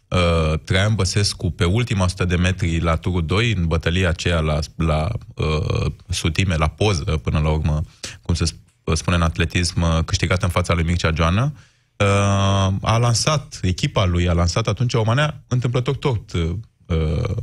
Uh, 0.08 0.58
Traian 0.64 0.94
Băsescu, 0.94 1.50
pe 1.50 1.64
ultima 1.64 2.04
100 2.04 2.24
de 2.24 2.36
metri 2.36 2.80
la 2.80 2.96
turul 2.96 3.26
2, 3.26 3.52
în 3.52 3.66
bătălia 3.66 4.08
aceea 4.08 4.40
la, 4.40 4.58
la 4.76 5.08
uh, 5.34 5.92
sutime, 6.08 6.56
la 6.56 6.68
poză, 6.68 7.04
până 7.22 7.38
la 7.38 7.50
urmă, 7.50 7.82
cum 8.22 8.34
se 8.34 8.44
spune 8.92 9.16
în 9.16 9.22
atletism, 9.22 10.04
câștigat 10.04 10.42
în 10.42 10.48
fața 10.48 10.74
lui 10.74 10.84
Mircea 10.84 11.12
Joană, 11.14 11.52
uh, 11.96 12.74
a 12.80 12.96
lansat, 12.96 13.58
echipa 13.62 14.04
lui 14.04 14.28
a 14.28 14.32
lansat 14.32 14.66
atunci 14.66 14.94
o 14.94 15.02
manea 15.04 15.44
întâmplător 15.48 15.96
tot 15.96 16.32
uh, 16.32 16.50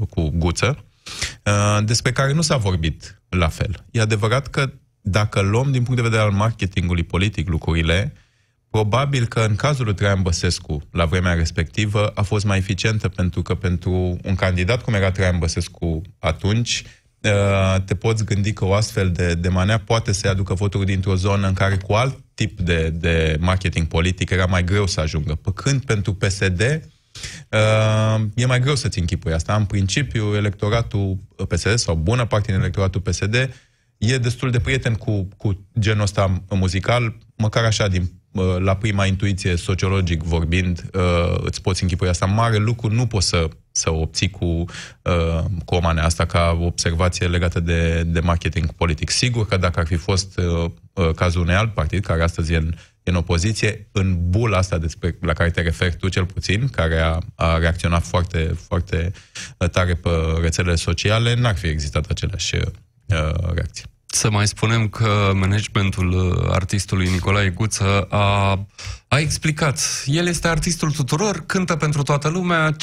cu 0.09 0.29
guță, 0.29 0.77
uh, 0.77 0.83
despre 1.83 2.11
care 2.11 2.33
nu 2.33 2.41
s-a 2.41 2.57
vorbit 2.57 3.21
la 3.29 3.47
fel. 3.47 3.85
E 3.91 4.01
adevărat 4.01 4.47
că 4.47 4.71
dacă 5.01 5.41
luăm 5.41 5.71
din 5.71 5.83
punct 5.83 5.95
de 5.95 6.07
vedere 6.07 6.21
al 6.21 6.31
marketingului 6.31 7.03
politic 7.03 7.47
lucrurile, 7.49 8.13
probabil 8.69 9.25
că 9.25 9.39
în 9.39 9.55
cazul 9.55 9.85
lui 9.85 9.93
Traian 9.93 10.21
Băsescu, 10.21 10.81
la 10.91 11.05
vremea 11.05 11.33
respectivă, 11.33 12.07
a 12.07 12.21
fost 12.21 12.45
mai 12.45 12.57
eficientă 12.57 13.09
pentru 13.09 13.41
că 13.41 13.55
pentru 13.55 14.17
un 14.23 14.35
candidat 14.35 14.83
cum 14.83 14.93
era 14.93 15.11
Traian 15.11 15.39
Băsescu 15.39 16.01
atunci, 16.19 16.83
uh, 17.21 17.81
te 17.85 17.95
poți 17.95 18.25
gândi 18.25 18.53
că 18.53 18.65
o 18.65 18.73
astfel 18.73 19.11
de, 19.11 19.33
de 19.33 19.49
manea 19.49 19.79
poate 19.79 20.11
să 20.11 20.27
aducă 20.27 20.53
voturi 20.53 20.85
dintr-o 20.85 21.15
zonă 21.15 21.47
în 21.47 21.53
care 21.53 21.77
cu 21.77 21.93
alt 21.93 22.17
tip 22.33 22.59
de, 22.59 22.89
de 22.89 23.37
marketing 23.39 23.87
politic 23.87 24.29
era 24.29 24.45
mai 24.45 24.63
greu 24.63 24.87
să 24.87 24.99
ajungă. 24.99 25.35
Păcând 25.35 25.85
pentru 25.85 26.13
PSD, 26.13 26.89
Uh, 27.51 28.25
e 28.35 28.45
mai 28.45 28.59
greu 28.59 28.75
să-ți 28.75 28.99
închipui 28.99 29.33
asta. 29.33 29.55
În 29.55 29.65
principiu, 29.65 30.35
electoratul 30.35 31.17
PSD 31.47 31.77
sau 31.77 31.95
bună 31.95 32.25
parte 32.25 32.51
din 32.51 32.59
electoratul 32.59 33.01
PSD 33.01 33.49
e 33.97 34.17
destul 34.17 34.51
de 34.51 34.59
prieten 34.59 34.93
cu, 34.93 35.27
cu 35.37 35.67
genul 35.79 36.01
ăsta 36.01 36.43
muzical, 36.49 37.17
măcar 37.35 37.63
așa, 37.63 37.87
din, 37.87 38.11
uh, 38.31 38.57
la 38.59 38.75
prima 38.75 39.05
intuiție 39.05 39.55
sociologic 39.55 40.23
vorbind, 40.23 40.89
uh, 40.93 41.37
îți 41.41 41.61
poți 41.61 41.81
închipui 41.83 42.07
asta. 42.07 42.25
Mare 42.25 42.57
lucru 42.57 42.93
nu 42.93 43.07
poți 43.07 43.27
să, 43.27 43.47
să 43.71 43.91
obții 43.91 44.29
cu, 44.29 44.45
uh, 44.45 45.43
cu 45.65 45.75
o 45.75 45.79
manea 45.79 46.03
asta 46.03 46.25
ca 46.25 46.57
observație 46.61 47.27
legată 47.27 47.59
de, 47.59 48.03
de 48.03 48.19
marketing 48.19 48.71
politic. 48.71 49.09
Sigur 49.09 49.47
că 49.47 49.57
dacă 49.57 49.79
ar 49.79 49.85
fi 49.85 49.95
fost 49.95 50.37
uh, 50.37 50.71
uh, 50.93 51.13
cazul 51.15 51.41
unui 51.41 51.55
alt 51.55 51.73
partid, 51.73 52.05
care 52.05 52.23
astăzi 52.23 52.53
e 52.53 52.57
în, 52.57 52.73
în 53.09 53.15
opoziție, 53.15 53.87
în 53.91 54.29
bula 54.29 54.57
asta 54.57 54.77
despre, 54.77 55.17
la 55.21 55.33
care 55.33 55.49
te 55.49 55.61
referi 55.61 55.97
tu 55.97 56.09
cel 56.09 56.25
puțin, 56.25 56.67
care 56.67 56.99
a, 56.99 57.17
a 57.35 57.57
reacționat 57.57 58.03
foarte, 58.05 58.57
foarte 58.67 59.11
tare 59.71 59.93
pe 59.93 60.09
rețelele 60.41 60.75
sociale, 60.75 61.33
n-ar 61.33 61.57
fi 61.57 61.67
existat 61.67 62.05
aceleași 62.05 62.55
uh, 62.55 62.71
reacții. 63.53 63.85
Să 64.09 64.29
mai 64.29 64.47
spunem 64.47 64.87
că 64.87 65.31
managementul 65.35 66.11
uh, 66.11 66.49
artistului 66.51 67.09
Nicolae 67.09 67.49
Guță 67.49 68.01
a, 68.01 68.67
a 69.07 69.19
explicat. 69.19 70.03
El 70.05 70.27
este 70.27 70.47
artistul 70.47 70.91
tuturor, 70.91 71.43
cântă 71.45 71.75
pentru 71.75 72.03
toată 72.03 72.27
lumea, 72.27 72.75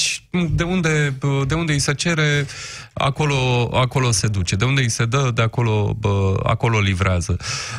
de 0.51 0.63
unde, 0.63 1.15
uh, 1.23 1.43
de 1.47 1.55
unde 1.55 1.73
îi 1.73 1.79
se 1.79 1.95
cere, 1.95 2.47
acolo, 2.95 3.71
acolo 3.73 4.11
se 4.11 4.27
duce. 4.27 4.57
De 4.57 4.65
unde 4.65 4.81
îi 4.81 4.89
se 4.89 5.05
dă, 5.05 5.31
de 5.35 5.43
acolo, 5.43 5.97
acolo 6.43 6.79
livrează. 6.79 7.37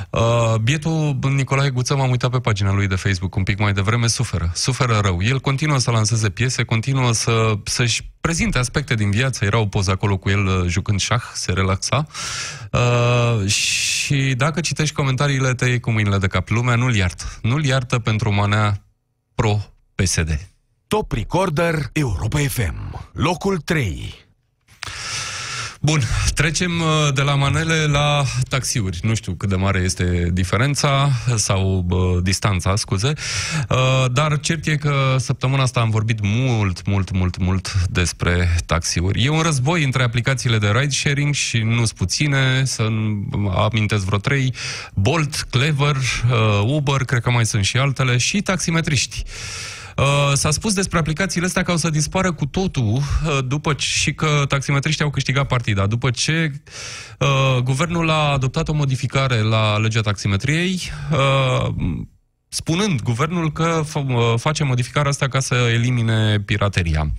Uh, 0.10 0.56
bietul 0.64 1.18
Nicolae 1.22 1.70
Guță, 1.70 1.96
m-am 1.96 2.10
uitat 2.10 2.30
pe 2.30 2.40
pagina 2.40 2.74
lui 2.74 2.88
de 2.88 2.96
Facebook 2.96 3.36
un 3.36 3.44
pic 3.44 3.60
mai 3.60 3.74
devreme, 3.74 4.08
suferă. 4.08 4.52
Suferă 4.54 5.00
rău. 5.04 5.22
El 5.22 5.40
continuă 5.40 5.78
să 5.78 5.92
lanseze 5.92 6.30
piese, 6.30 6.64
continuă 6.64 7.12
să, 7.12 7.54
să-și 7.64 8.12
prezinte 8.22 8.58
aspecte 8.58 8.94
din 8.94 9.12
viață. 9.12 9.46
Era 9.46 9.58
o 9.58 9.66
poză 9.66 9.92
acolo 9.92 10.18
cu 10.18 10.30
el 10.30 10.68
jucând 10.68 11.00
șah, 11.00 11.24
se 11.34 11.52
relaxa. 11.52 12.08
Uh, 12.72 13.48
și 13.48 14.34
dacă 14.38 14.60
citești 14.60 14.96
comentariile, 14.96 15.54
te 15.54 15.66
iei 15.66 15.80
cu 15.80 15.92
mâinile 15.92 16.18
de 16.18 16.28
cap. 16.28 16.50
Lumea 16.50 16.76
nu-l 16.76 16.96
iartă. 16.96 17.26
Nu-l 17.42 17.66
iartă 17.66 18.00
pentru 18.00 18.34
manea 18.34 18.84
pro-PSD. 19.36 20.50
Top 20.88 21.12
Recorder 21.12 21.90
Europa 21.94 22.40
FM. 22.40 23.10
Locul 23.14 23.58
3. 23.58 24.25
Bun, 25.86 26.02
trecem 26.34 26.72
uh, 26.82 27.14
de 27.14 27.22
la 27.22 27.36
manele 27.36 27.86
la 27.86 28.24
taxiuri. 28.50 29.00
Nu 29.02 29.16
știu 29.16 29.34
cât 29.34 29.50
de 29.50 29.56
mare 29.56 29.80
este 29.80 30.30
diferența 30.34 31.10
sau 31.36 31.86
uh, 31.90 32.24
distanța, 32.24 32.76
scuze, 32.76 33.14
uh, 33.70 34.06
dar 34.12 34.40
cert 34.40 34.66
e 34.66 34.76
că 34.76 35.16
săptămâna 35.18 35.62
asta 35.62 35.80
am 35.80 35.90
vorbit 35.90 36.20
mult, 36.22 36.86
mult, 36.86 37.12
mult, 37.12 37.38
mult 37.38 37.74
despre 37.90 38.56
taxiuri. 38.66 39.24
E 39.24 39.30
un 39.30 39.42
război 39.42 39.84
între 39.84 40.04
aplicațiile 40.04 40.58
de 40.58 40.72
ride-sharing 40.72 41.34
și 41.34 41.58
nu-s 41.58 41.94
puține, 41.94 42.64
să 42.64 42.88
amintesc 43.56 44.06
vreo 44.06 44.20
trei, 44.20 44.54
Bolt, 44.94 45.48
Clever, 45.50 45.96
uh, 45.96 46.62
Uber, 46.64 47.02
cred 47.02 47.22
că 47.22 47.32
mai 47.32 47.46
sunt 47.46 47.64
și 47.64 47.78
altele, 47.78 48.18
și 48.18 48.42
taximetriști. 48.42 49.24
Uh, 49.96 50.32
s-a 50.34 50.52
spus 50.52 50.74
despre 50.74 51.00
aplicațiile 51.00 51.46
astea 51.46 51.64
că 51.64 51.72
o 51.72 51.76
să 51.76 51.90
dispară 51.90 52.32
cu 52.34 52.46
totul 52.46 52.94
uh, 52.94 53.38
după 53.48 53.74
ce, 53.74 53.88
și 53.88 54.14
că 54.14 54.46
taximetriștii 54.48 55.04
au 55.04 55.10
câștigat 55.10 55.48
partida. 55.48 55.88
După 55.88 56.10
ce 56.10 56.52
uh, 57.20 57.62
guvernul 57.64 58.10
a 58.10 58.32
adoptat 58.32 58.68
o 58.68 58.74
modificare 58.74 59.42
la 59.42 59.78
legea 59.78 60.02
taximetriei, 60.02 60.82
uh, 61.12 61.74
spunând 62.48 63.02
guvernul 63.02 63.52
că 63.52 63.84
uh, 63.94 64.06
face 64.36 64.64
modificarea 64.64 65.10
asta 65.10 65.28
ca 65.28 65.40
să 65.40 65.56
elimine 65.56 66.40
pirateria. 66.40 67.12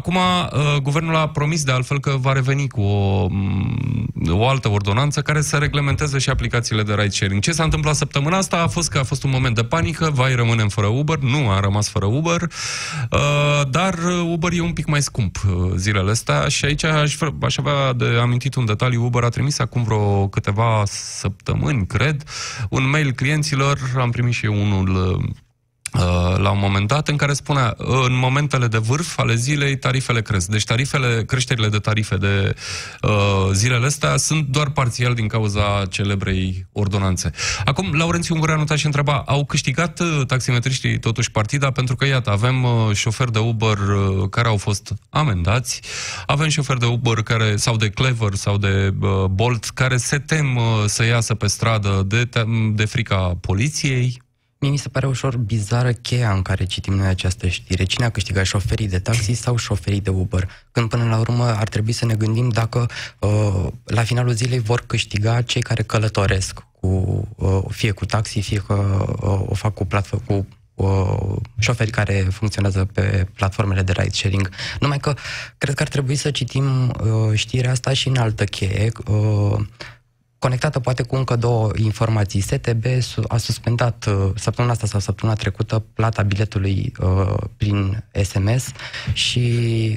Acum, 0.00 0.14
uh, 0.14 0.76
guvernul 0.82 1.16
a 1.16 1.28
promis 1.28 1.64
de 1.64 1.72
altfel 1.72 2.00
că 2.00 2.16
va 2.20 2.32
reveni 2.32 2.68
cu 2.68 2.80
o, 2.80 3.26
mm, 3.30 4.08
o 4.30 4.48
altă 4.48 4.68
ordonanță 4.68 5.20
care 5.20 5.40
să 5.40 5.56
reglementeze 5.56 6.18
și 6.18 6.30
aplicațiile 6.30 6.82
de 6.82 6.94
ride 6.94 7.08
sharing. 7.08 7.40
Ce 7.40 7.52
s-a 7.52 7.64
întâmplat 7.64 7.94
săptămâna 7.94 8.36
asta 8.36 8.62
a 8.62 8.66
fost 8.66 8.90
că 8.90 8.98
a 8.98 9.02
fost 9.02 9.22
un 9.24 9.30
moment 9.30 9.54
de 9.54 9.64
panică, 9.64 10.10
vai 10.14 10.34
rămânem 10.34 10.68
fără 10.68 10.86
Uber, 10.86 11.18
nu 11.18 11.50
a 11.50 11.60
rămas 11.60 11.88
fără 11.88 12.06
Uber, 12.06 12.42
uh, 12.42 13.70
dar 13.70 13.98
Uber 14.24 14.52
e 14.52 14.60
un 14.60 14.72
pic 14.72 14.86
mai 14.86 15.02
scump 15.02 15.36
uh, 15.46 15.72
zilele 15.76 16.10
astea 16.10 16.48
și 16.48 16.64
aici 16.64 16.84
aș, 16.84 17.16
aș 17.40 17.56
avea 17.56 17.92
de 17.92 18.18
amintit 18.20 18.54
un 18.54 18.64
detaliu. 18.64 19.04
Uber 19.04 19.22
a 19.22 19.28
trimis 19.28 19.58
acum 19.58 19.82
vreo 19.82 20.28
câteva 20.28 20.82
săptămâni, 20.86 21.86
cred, 21.86 22.22
un 22.70 22.88
mail 22.88 23.12
clienților, 23.12 23.78
am 23.98 24.10
primit 24.10 24.32
și 24.32 24.44
eu 24.44 24.60
unul 24.60 25.18
Uh, 25.18 25.49
la 26.36 26.50
un 26.50 26.58
moment 26.58 26.88
dat 26.88 27.08
în 27.08 27.16
care 27.16 27.32
spunea 27.32 27.74
în 27.76 28.14
momentele 28.14 28.66
de 28.66 28.78
vârf 28.78 29.18
ale 29.18 29.34
zilei 29.34 29.76
tarifele 29.76 30.22
cresc. 30.22 30.46
Deci 30.46 30.64
tarifele, 30.64 31.24
creșterile 31.24 31.68
de 31.68 31.78
tarife 31.78 32.16
de 32.16 32.54
uh, 33.02 33.10
zilele 33.52 33.86
astea 33.86 34.16
sunt 34.16 34.46
doar 34.46 34.70
parțial 34.70 35.14
din 35.14 35.26
cauza 35.28 35.86
celebrei 35.90 36.66
ordonanțe. 36.72 37.30
Acum, 37.64 37.92
Laurențiu 37.92 38.34
Ungureanu 38.34 38.64
și 38.76 38.86
întreba, 38.86 39.22
au 39.26 39.44
câștigat 39.44 40.00
uh, 40.00 40.26
taximetriștii 40.26 40.98
totuși 40.98 41.30
partida 41.30 41.70
pentru 41.70 41.96
că, 41.96 42.06
iată, 42.06 42.30
avem 42.30 42.62
uh, 42.62 42.94
șoferi 42.94 43.32
de 43.32 43.38
Uber 43.38 43.78
uh, 43.78 44.28
care 44.30 44.48
au 44.48 44.56
fost 44.56 44.94
amendați, 45.10 45.80
avem 46.26 46.48
șoferi 46.48 46.78
de 46.78 46.86
Uber 46.86 47.22
care, 47.22 47.56
sau 47.56 47.76
de 47.76 47.88
Clever 47.88 48.34
sau 48.34 48.56
de 48.56 48.94
uh, 49.00 49.24
Bolt 49.24 49.64
care 49.64 49.96
se 49.96 50.18
tem 50.18 50.56
uh, 50.56 50.62
să 50.86 51.04
iasă 51.04 51.34
pe 51.34 51.46
stradă 51.46 52.04
de, 52.06 52.28
de 52.72 52.84
frica 52.84 53.36
poliției, 53.40 54.22
Mie 54.62 54.70
mi 54.70 54.76
se 54.76 54.88
pare 54.88 55.06
ușor 55.06 55.36
bizară 55.36 55.92
cheia 55.92 56.32
în 56.32 56.42
care 56.42 56.64
citim 56.64 56.94
noi 56.94 57.06
această 57.06 57.48
știre. 57.48 57.84
Cine 57.84 58.04
a 58.04 58.10
câștigat, 58.10 58.44
șoferii 58.44 58.88
de 58.88 58.98
taxi 58.98 59.32
sau 59.32 59.56
șoferii 59.56 60.00
de 60.00 60.10
Uber? 60.10 60.48
Când 60.72 60.88
până 60.88 61.04
la 61.04 61.18
urmă 61.18 61.44
ar 61.44 61.68
trebui 61.68 61.92
să 61.92 62.04
ne 62.04 62.14
gândim 62.14 62.48
dacă 62.48 62.90
uh, 63.18 63.66
la 63.84 64.02
finalul 64.02 64.32
zilei 64.32 64.58
vor 64.58 64.82
câștiga 64.86 65.42
cei 65.42 65.62
care 65.62 65.82
călătoresc 65.82 66.64
cu, 66.80 66.86
uh, 67.36 67.62
fie 67.68 67.90
cu 67.90 68.04
taxi, 68.04 68.40
fie 68.40 68.58
că 68.58 68.74
uh, 69.22 69.42
o 69.46 69.54
fac 69.54 69.74
cu, 69.74 69.84
platform, 69.84 70.24
cu 70.24 70.46
uh, 70.74 71.36
șoferi 71.58 71.90
care 71.90 72.26
funcționează 72.30 72.84
pe 72.84 73.26
platformele 73.34 73.82
de 73.82 73.92
ride 73.92 74.12
sharing. 74.12 74.50
Numai 74.80 74.98
că 74.98 75.14
cred 75.58 75.74
că 75.74 75.82
ar 75.82 75.88
trebui 75.88 76.16
să 76.16 76.30
citim 76.30 76.88
uh, 76.88 77.34
știrea 77.34 77.70
asta 77.70 77.92
și 77.92 78.08
în 78.08 78.16
altă 78.16 78.44
cheie. 78.44 78.92
Uh, 79.06 79.60
conectată 80.40 80.80
poate 80.80 81.02
cu 81.02 81.16
încă 81.16 81.36
două 81.36 81.70
informații. 81.76 82.40
STB 82.40 82.84
a 83.28 83.36
suspendat 83.36 84.06
uh, 84.08 84.30
săptămâna 84.34 84.72
asta 84.72 84.86
sau 84.86 85.00
săptămâna 85.00 85.36
trecută 85.36 85.84
plata 85.94 86.22
biletului 86.22 86.92
uh, 87.00 87.34
prin 87.56 88.04
SMS 88.22 88.72
și 89.12 89.40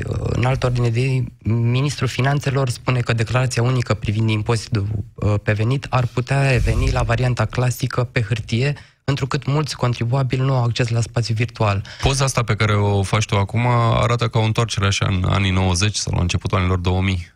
uh, 0.07 0.15
în 0.19 0.45
altă 0.45 0.65
ordine 0.65 0.89
de 0.89 1.23
Ministrul 1.50 2.07
Finanțelor 2.07 2.69
spune 2.69 3.00
că 3.00 3.13
declarația 3.13 3.62
unică 3.62 3.93
privind 3.93 4.29
impozitul 4.29 4.88
uh, 5.13 5.33
pe 5.43 5.53
venit 5.53 5.88
ar 5.89 6.05
putea 6.05 6.51
reveni 6.51 6.91
la 6.91 7.01
varianta 7.01 7.45
clasică 7.45 8.03
pe 8.03 8.21
hârtie, 8.21 8.73
întrucât 9.03 9.45
mulți 9.45 9.75
contribuabili 9.75 10.41
nu 10.41 10.55
au 10.55 10.63
acces 10.63 10.89
la 10.89 11.01
spațiu 11.01 11.33
virtual. 11.35 11.83
Poza 12.01 12.23
asta 12.23 12.43
pe 12.43 12.55
care 12.55 12.75
o 12.75 13.03
faci 13.03 13.25
tu 13.25 13.38
acum 13.38 13.67
arată 13.67 14.27
ca 14.27 14.39
o 14.39 14.43
întoarcere 14.43 14.85
așa 14.85 15.05
în 15.05 15.23
anii 15.29 15.51
90 15.51 15.95
sau 15.95 16.13
la 16.15 16.21
începutul 16.21 16.57
anilor 16.57 16.77
2000. 16.77 17.31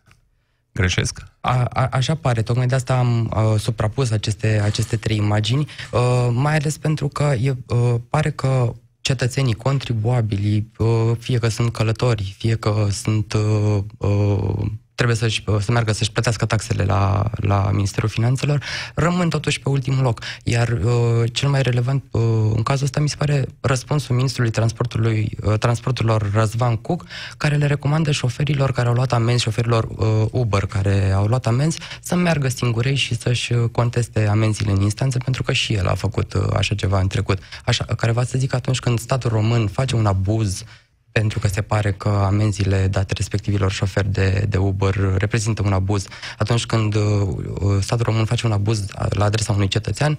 Greșesc? 0.78 1.22
A, 1.40 1.64
a, 1.64 1.88
așa 1.92 2.14
pare, 2.14 2.42
tocmai 2.42 2.66
de 2.66 2.74
asta 2.74 2.98
am 2.98 3.30
a, 3.34 3.56
suprapus 3.56 4.10
aceste, 4.10 4.60
aceste 4.64 4.96
trei 4.96 5.16
imagini, 5.16 5.66
a, 5.92 5.98
mai 6.32 6.54
ales 6.56 6.78
pentru 6.78 7.08
că 7.08 7.34
e, 7.40 7.54
a, 7.66 8.00
pare 8.10 8.30
că 8.30 8.74
cetățenii 9.00 9.54
contribuabili, 9.54 10.66
a, 10.76 11.16
fie 11.18 11.38
că 11.38 11.48
sunt 11.48 11.72
călători, 11.72 12.34
fie 12.38 12.54
că 12.54 12.86
sunt 12.90 13.34
a, 13.34 13.84
a, 13.98 14.08
trebuie 14.98 15.16
să-și, 15.16 15.44
să 15.60 15.72
meargă 15.72 15.92
să-și 15.92 16.12
plătească 16.12 16.46
taxele 16.46 16.84
la, 16.84 17.30
la 17.36 17.70
Ministerul 17.72 18.08
Finanțelor, 18.08 18.62
rămân 18.94 19.28
totuși 19.28 19.60
pe 19.60 19.68
ultimul 19.68 20.02
loc. 20.02 20.20
Iar 20.42 20.68
uh, 20.68 21.32
cel 21.32 21.48
mai 21.48 21.62
relevant 21.62 22.04
uh, 22.10 22.22
în 22.54 22.62
cazul 22.62 22.84
ăsta 22.84 23.00
mi 23.00 23.08
se 23.08 23.16
pare 23.16 23.46
răspunsul 23.60 24.16
Ministrului 24.16 24.50
Transportului, 24.50 25.36
uh, 25.44 25.58
Transporturilor 25.58 26.30
Răzvan 26.32 26.76
Cuc, 26.76 27.04
care 27.36 27.56
le 27.56 27.66
recomandă 27.66 28.10
șoferilor 28.10 28.72
care 28.72 28.88
au 28.88 28.94
luat 28.94 29.12
amenzi, 29.12 29.42
șoferilor 29.42 29.84
uh, 29.84 30.26
Uber 30.30 30.66
care 30.66 31.10
au 31.10 31.26
luat 31.26 31.46
amenzi, 31.46 31.78
să 32.00 32.14
meargă 32.14 32.48
singurei 32.48 32.94
și 32.94 33.16
să-și 33.16 33.52
conteste 33.72 34.26
amenziile 34.26 34.72
în 34.72 34.80
instanță, 34.80 35.18
pentru 35.18 35.42
că 35.42 35.52
și 35.52 35.74
el 35.74 35.86
a 35.86 35.94
făcut 35.94 36.34
uh, 36.34 36.42
așa 36.56 36.74
ceva 36.74 37.00
în 37.00 37.06
trecut. 37.06 37.38
Așa, 37.64 37.84
care 37.84 38.12
va 38.12 38.24
să 38.24 38.38
zic 38.38 38.54
atunci 38.54 38.78
când 38.78 38.98
statul 38.98 39.30
român 39.30 39.68
face 39.68 39.96
un 39.96 40.06
abuz 40.06 40.64
pentru 41.18 41.38
că 41.38 41.48
se 41.48 41.62
pare 41.62 41.92
că 41.92 42.08
amenziile 42.08 42.88
date 42.88 43.12
respectivilor 43.16 43.70
șoferi 43.70 44.12
de, 44.12 44.46
de 44.48 44.56
Uber 44.56 44.94
reprezintă 45.16 45.62
un 45.64 45.72
abuz. 45.72 46.06
Atunci 46.38 46.66
când 46.66 46.94
uh, 46.94 47.02
statul 47.80 48.04
român 48.04 48.24
face 48.24 48.46
un 48.46 48.52
abuz 48.52 48.84
la 49.08 49.24
adresa 49.24 49.52
unui 49.52 49.68
cetățean, 49.68 50.18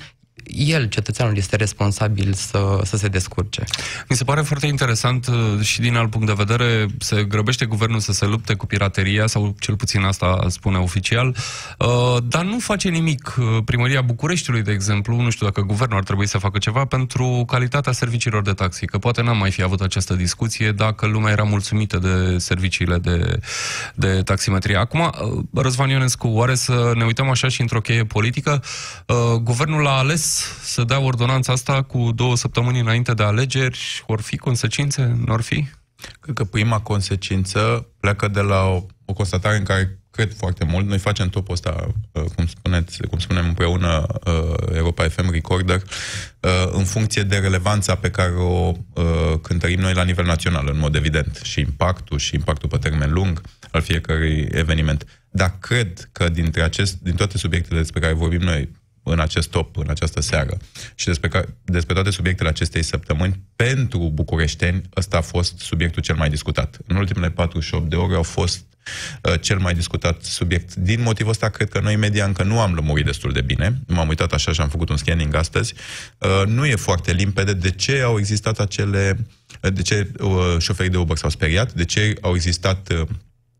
el, 0.55 0.89
cetățeanul, 0.89 1.37
este 1.37 1.55
responsabil 1.55 2.33
să, 2.33 2.79
să 2.83 2.97
se 2.97 3.07
descurce. 3.07 3.63
Mi 4.09 4.15
se 4.15 4.23
pare 4.23 4.41
foarte 4.41 4.65
interesant 4.65 5.27
uh, 5.27 5.61
și 5.61 5.79
din 5.79 5.95
alt 5.95 6.09
punct 6.09 6.27
de 6.27 6.33
vedere, 6.35 6.85
se 6.99 7.23
grăbește 7.23 7.65
guvernul 7.65 7.99
să 7.99 8.11
se 8.11 8.25
lupte 8.25 8.53
cu 8.53 8.65
pirateria, 8.65 9.27
sau 9.27 9.55
cel 9.59 9.75
puțin 9.75 10.03
asta 10.03 10.45
spune 10.47 10.77
oficial, 10.77 11.35
uh, 11.77 12.17
dar 12.23 12.43
nu 12.43 12.59
face 12.59 12.89
nimic. 12.89 13.35
Uh, 13.37 13.45
Primăria 13.65 14.01
Bucureștiului, 14.01 14.61
de 14.61 14.71
exemplu, 14.71 15.21
nu 15.21 15.29
știu 15.29 15.45
dacă 15.45 15.61
guvernul 15.61 15.97
ar 15.97 16.03
trebui 16.03 16.27
să 16.27 16.37
facă 16.37 16.57
ceva 16.57 16.85
pentru 16.85 17.43
calitatea 17.47 17.91
serviciilor 17.91 18.41
de 18.41 18.53
taxi, 18.53 18.85
că 18.85 18.97
poate 18.97 19.21
n-am 19.21 19.37
mai 19.37 19.51
fi 19.51 19.63
avut 19.63 19.81
această 19.81 20.13
discuție 20.13 20.71
dacă 20.71 21.05
lumea 21.05 21.31
era 21.31 21.43
mulțumită 21.43 21.97
de 21.97 22.37
serviciile 22.37 22.97
de, 22.97 23.39
de 23.95 24.21
taximetrie. 24.21 24.75
Acum, 24.75 25.11
Răzvan 25.53 25.89
Ionescu, 25.89 26.27
oare 26.27 26.55
să 26.55 26.91
ne 26.95 27.03
uităm 27.03 27.29
așa 27.29 27.47
și 27.47 27.61
într-o 27.61 27.81
cheie 27.81 28.03
politică? 28.03 28.63
Guvernul 29.41 29.87
a 29.87 29.97
ales 29.97 30.38
să 30.63 30.83
dea 30.83 30.99
ordonanța 30.99 31.53
asta 31.53 31.81
cu 31.81 32.11
două 32.11 32.35
săptămâni 32.35 32.79
înainte 32.79 33.13
de 33.13 33.23
alegeri? 33.23 34.03
Or 34.07 34.21
fi 34.21 34.37
consecințe? 34.37 35.17
Nu 35.25 35.33
or 35.33 35.41
fi? 35.41 35.67
Cred 36.19 36.35
că 36.35 36.43
prima 36.43 36.79
consecință 36.79 37.87
pleacă 37.99 38.27
de 38.27 38.41
la 38.41 38.63
o, 38.63 38.85
o 39.05 39.13
constatare 39.13 39.57
în 39.57 39.63
care 39.63 39.99
cred 40.11 40.33
foarte 40.37 40.65
mult. 40.65 40.87
Noi 40.87 40.97
facem 40.97 41.29
topul 41.29 41.53
ăsta, 41.53 41.87
uh, 42.11 42.23
cum, 42.35 42.47
spuneți, 42.47 43.01
cum 43.07 43.19
spunem 43.19 43.45
împreună, 43.45 44.05
uh, 44.25 44.75
Europa 44.75 45.07
FM 45.07 45.31
Recorder, 45.31 45.81
uh, 46.39 46.51
în 46.71 46.83
funcție 46.83 47.23
de 47.23 47.37
relevanța 47.37 47.95
pe 47.95 48.09
care 48.09 48.31
o 48.31 48.71
cântărim 49.41 49.79
noi 49.79 49.93
la 49.93 50.03
nivel 50.03 50.25
național, 50.25 50.69
în 50.71 50.79
mod 50.79 50.95
evident, 50.95 51.39
și 51.43 51.59
impactul, 51.59 52.17
și 52.17 52.35
impactul 52.35 52.69
pe 52.69 52.77
termen 52.77 53.11
lung 53.13 53.41
al 53.71 53.81
fiecărui 53.81 54.47
eveniment. 54.51 55.05
Dar 55.29 55.55
cred 55.59 56.09
că 56.11 56.29
dintre 56.29 56.61
acest, 56.61 56.99
din 57.01 57.15
toate 57.15 57.37
subiectele 57.37 57.79
despre 57.79 57.99
care 57.99 58.13
vorbim 58.13 58.41
noi, 58.41 58.69
în 59.03 59.19
acest 59.19 59.49
top, 59.49 59.77
în 59.77 59.89
această 59.89 60.21
seară. 60.21 60.57
Și 60.95 61.05
despre, 61.05 61.27
ca, 61.27 61.43
despre 61.63 61.93
toate 61.93 62.09
subiectele 62.09 62.49
acestei 62.49 62.83
săptămâni, 62.83 63.39
pentru 63.55 64.11
bucureșteni, 64.13 64.81
ăsta 64.95 65.17
a 65.17 65.21
fost 65.21 65.59
subiectul 65.59 66.01
cel 66.01 66.15
mai 66.15 66.29
discutat. 66.29 66.77
În 66.87 66.95
ultimele 66.95 67.29
48 67.29 67.89
de 67.89 67.95
ore 67.95 68.15
au 68.15 68.23
fost 68.23 68.65
uh, 69.23 69.41
cel 69.41 69.57
mai 69.57 69.73
discutat 69.73 70.23
subiect. 70.23 70.75
Din 70.75 71.01
motivul 71.01 71.31
ăsta, 71.31 71.49
cred 71.49 71.69
că 71.69 71.79
noi, 71.79 71.95
media, 71.95 72.25
încă 72.25 72.43
nu 72.43 72.59
am 72.59 72.73
lămurit 72.73 73.05
destul 73.05 73.31
de 73.31 73.41
bine. 73.41 73.79
M-am 73.87 74.07
uitat 74.07 74.33
așa 74.33 74.51
și 74.51 74.61
am 74.61 74.69
făcut 74.69 74.89
un 74.89 74.97
scanning 74.97 75.35
astăzi. 75.35 75.73
Uh, 76.17 76.47
nu 76.47 76.65
e 76.65 76.75
foarte 76.75 77.11
limpede 77.11 77.53
de 77.53 77.71
ce 77.71 78.01
au 78.01 78.19
existat 78.19 78.59
acele... 78.59 79.25
De 79.73 79.81
ce 79.81 80.11
uh, 80.19 80.55
șoferii 80.59 80.91
de 80.91 80.97
Uber 80.97 81.17
s-au 81.17 81.29
speriat, 81.29 81.73
de 81.73 81.85
ce 81.85 82.13
au 82.21 82.35
existat 82.35 82.91
uh, 82.91 83.07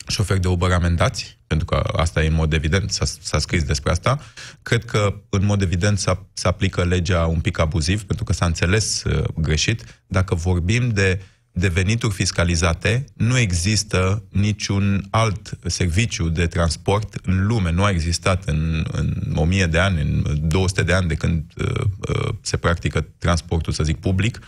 șoferi 0.09 0.39
de 0.39 0.47
Uber 0.47 0.71
amendați, 0.71 1.37
pentru 1.47 1.65
că 1.65 1.75
asta 1.75 2.23
e 2.23 2.27
în 2.27 2.33
mod 2.33 2.53
evident, 2.53 2.91
s-a, 2.91 3.05
s-a 3.21 3.39
scris 3.39 3.63
despre 3.63 3.91
asta. 3.91 4.19
Cred 4.61 4.85
că 4.85 5.13
în 5.29 5.45
mod 5.45 5.61
evident 5.61 5.99
se 6.33 6.47
aplică 6.47 6.83
legea 6.83 7.25
un 7.25 7.39
pic 7.39 7.59
abuziv, 7.59 8.03
pentru 8.03 8.25
că 8.25 8.33
s-a 8.33 8.45
înțeles 8.45 9.03
uh, 9.03 9.23
greșit. 9.35 10.01
Dacă 10.07 10.35
vorbim 10.35 10.89
de 10.89 11.19
de 11.51 11.67
venituri 11.67 12.13
fiscalizate, 12.13 13.05
nu 13.13 13.37
există 13.37 14.23
niciun 14.31 15.07
alt 15.09 15.57
serviciu 15.65 16.29
de 16.29 16.47
transport 16.47 17.15
în 17.23 17.47
lume. 17.47 17.71
Nu 17.71 17.83
a 17.83 17.89
existat 17.89 18.43
în, 18.45 18.85
în 18.91 19.33
1000 19.35 19.65
de 19.65 19.79
ani, 19.79 20.01
în 20.01 20.39
200 20.41 20.83
de 20.83 20.93
ani 20.93 21.07
de 21.07 21.15
când 21.15 21.43
uh, 21.57 21.81
uh, 22.09 22.33
se 22.41 22.57
practică 22.57 23.05
transportul, 23.17 23.73
să 23.73 23.83
zic, 23.83 23.97
public, 23.97 24.39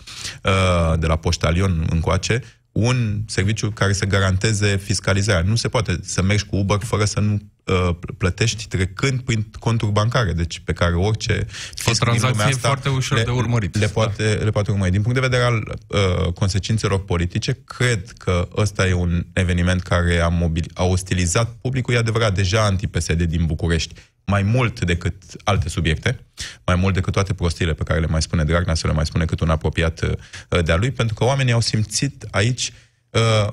uh, 0.43 0.99
de 0.99 1.07
la 1.07 1.15
poștalion 1.15 1.87
încoace, 1.89 2.43
un 2.71 3.21
serviciu 3.27 3.69
care 3.69 3.93
să 3.93 4.05
garanteze 4.05 4.77
fiscalizarea. 4.77 5.49
Nu 5.49 5.55
se 5.55 5.67
poate 5.67 5.99
să 6.03 6.21
mergi 6.21 6.45
cu 6.45 6.55
Uber 6.55 6.77
fără 6.83 7.05
să 7.05 7.19
nu 7.19 7.39
uh, 7.65 7.95
plătești 8.17 8.67
trecând 8.67 9.21
prin 9.21 9.47
conturi 9.59 9.91
bancare, 9.91 10.33
deci 10.33 10.59
pe 10.59 10.73
care 10.73 10.95
orice 10.95 11.47
o 11.85 11.91
tranzacție 11.91 12.43
asta 12.43 12.67
foarte 12.67 12.89
ușor 12.89 13.17
le, 13.17 13.23
de 13.23 13.31
urmărit. 13.31 13.77
Le 13.77 13.87
poate, 13.87 14.35
da. 14.35 14.43
le 14.43 14.49
poate 14.49 14.71
urmări. 14.71 14.91
Din 14.91 15.01
punct 15.01 15.19
de 15.19 15.27
vedere 15.27 15.43
al 15.43 15.77
uh, 15.87 16.33
consecințelor 16.33 17.03
politice, 17.03 17.57
cred 17.65 18.13
că 18.17 18.47
ăsta 18.57 18.87
e 18.87 18.93
un 18.93 19.25
eveniment 19.33 19.81
care 19.81 20.19
a, 20.19 20.27
mobil, 20.27 20.71
a 20.73 20.83
ostilizat 20.83 21.55
publicul, 21.61 21.93
e 21.93 21.97
adevărat, 21.97 22.35
deja 22.35 22.65
anti-PSD 22.65 23.21
din 23.21 23.45
București 23.45 23.93
mai 24.31 24.43
mult 24.43 24.79
decât 24.79 25.15
alte 25.43 25.69
subiecte, 25.69 26.19
mai 26.65 26.75
mult 26.75 26.93
decât 26.93 27.13
toate 27.13 27.33
prostiile 27.33 27.73
pe 27.73 27.83
care 27.83 27.99
le 27.99 28.07
mai 28.07 28.21
spune 28.21 28.43
Dragnea, 28.43 28.75
să 28.75 28.87
le 28.87 28.93
mai 28.93 29.05
spune 29.05 29.25
cât 29.25 29.39
un 29.39 29.49
apropiat 29.49 30.01
uh, 30.01 30.63
de-a 30.63 30.75
lui, 30.75 30.91
pentru 30.91 31.15
că 31.15 31.23
oamenii 31.23 31.53
au 31.53 31.61
simțit 31.61 32.27
aici 32.31 32.71
uh, 33.09 33.51